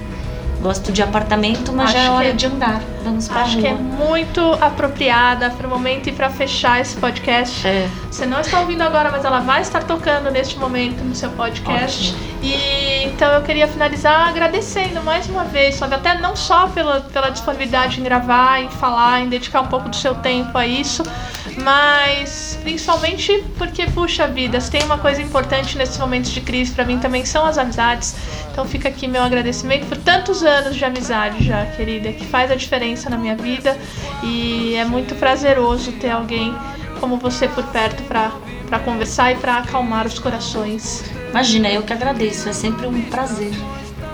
Gosto 0.61 0.91
de 0.91 1.03
apartamento, 1.03 1.73
mas 1.73 1.91
Acho 1.91 1.99
já 1.99 2.05
é 2.05 2.11
hora 2.11 2.29
é, 2.29 2.33
de 2.33 2.47
andar. 2.47 2.81
Vamos 3.05 3.29
pra 3.29 3.43
Acho 3.43 3.55
rua. 3.55 3.63
que 3.63 3.69
é 3.69 3.75
muito 3.75 4.41
apropriada 4.61 5.51
para 5.51 5.67
o 5.67 5.71
momento 5.71 6.09
e 6.09 6.13
para 6.13 6.29
fechar 6.31 6.81
esse 6.81 6.97
podcast. 6.97 7.67
É. 7.67 7.89
Você 8.11 8.27
não 8.27 8.41
está 8.41 8.61
ouvindo 8.61 8.83
agora, 8.83 9.11
mas 9.11 9.25
ela 9.25 9.39
vai 9.41 9.63
estar 9.63 9.85
tocando 9.85 10.31
neste 10.31 10.59
momento 10.59 11.03
no 11.05 11.15
seu 11.15 11.31
podcast. 11.31 12.13
Ótimo. 12.13 12.29
E 12.43 13.05
então 13.05 13.33
eu 13.33 13.43
queria 13.43 13.69
finalizar 13.69 14.29
agradecendo 14.29 15.01
mais 15.03 15.29
uma 15.29 15.45
vez, 15.45 15.77
sabe? 15.77 15.95
Até 15.95 16.19
não 16.19 16.35
só 16.35 16.67
pela, 16.69 17.01
pela 17.01 17.31
disponibilidade 17.31 18.01
em 18.01 18.03
gravar, 18.03 18.61
em 18.61 18.69
falar, 18.69 19.21
em 19.21 19.29
dedicar 19.29 19.61
um 19.61 19.69
pouco 19.69 19.89
do 19.89 19.97
seu 19.97 20.15
tempo 20.17 20.57
a 20.57 20.67
isso, 20.67 21.03
mas 21.63 22.59
principalmente 22.63 23.45
porque, 23.57 23.87
puxa 23.87 24.27
vida, 24.27 24.61
se 24.61 24.71
tem 24.71 24.83
uma 24.83 24.99
coisa 24.99 25.21
importante 25.23 25.77
nesses 25.77 25.99
momentos 25.99 26.31
de 26.31 26.41
crise 26.41 26.73
para 26.73 26.85
mim 26.85 26.99
também 26.99 27.25
são 27.25 27.45
as 27.45 27.59
amizades. 27.59 28.15
Então 28.51 28.65
fica 28.65 28.89
aqui 28.89 29.07
meu 29.07 29.23
agradecimento 29.23 29.87
por 29.87 29.97
tantos 29.99 30.43
anos 30.43 30.77
de 30.77 30.85
amizade 30.85 31.45
já, 31.45 31.67
querida, 31.67 32.13
que 32.13 32.25
faz 32.25 32.51
a 32.51 32.55
diferença 32.55 33.09
na 33.09 33.17
minha 33.17 33.37
vida 33.37 33.77
e 34.23 34.75
é 34.75 34.85
muito 34.85 35.15
prazeroso 35.15 35.93
ter 35.93 36.11
alguém 36.11 36.55
como 37.01 37.17
você 37.17 37.47
por 37.49 37.65
perto 37.65 38.03
para 38.05 38.79
conversar 38.81 39.33
e 39.33 39.37
para 39.37 39.59
acalmar 39.59 40.07
os 40.07 40.19
corações. 40.19 41.05
Imagina, 41.31 41.69
eu 41.69 41.83
que 41.83 41.93
agradeço, 41.93 42.49
é 42.49 42.53
sempre 42.53 42.87
um 42.87 43.03
prazer 43.03 43.53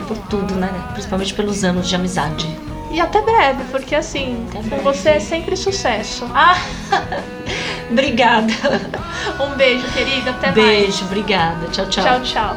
por 0.07 0.19
tudo, 0.29 0.55
né? 0.55 0.71
Principalmente 0.93 1.33
pelos 1.33 1.65
anos 1.65 1.89
de 1.89 1.97
amizade. 1.97 2.47
E 2.95 3.01
até 3.01 3.21
breve, 3.23 3.65
porque 3.73 3.93
assim, 3.93 4.47
até 4.53 4.77
com 4.77 4.83
você 4.85 5.09
é 5.09 5.21
sempre 5.21 5.57
sucesso. 5.57 6.31
Ah! 6.33 6.57
obrigada. 7.91 8.53
Um 9.41 9.57
beijo, 9.57 9.85
querida. 9.89 10.31
Até 10.31 10.53
beijo, 10.53 10.69
mais. 10.69 10.81
Beijo, 10.87 11.05
obrigada. 11.07 11.67
Tchau, 11.73 11.87
tchau. 11.87 12.05
Tchau, 12.05 12.21
tchau. 12.23 12.57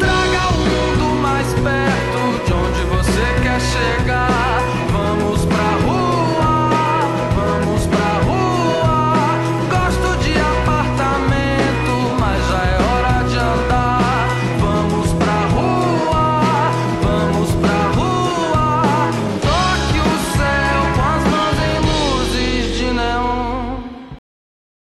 Traga 0.00 0.48
o 0.48 0.58
mundo 0.58 1.22
mais 1.22 1.46
perto 1.54 2.44
de 2.44 2.52
onde 2.52 2.80
você 2.96 3.22
quer 3.44 3.60
chegar. 3.60 4.61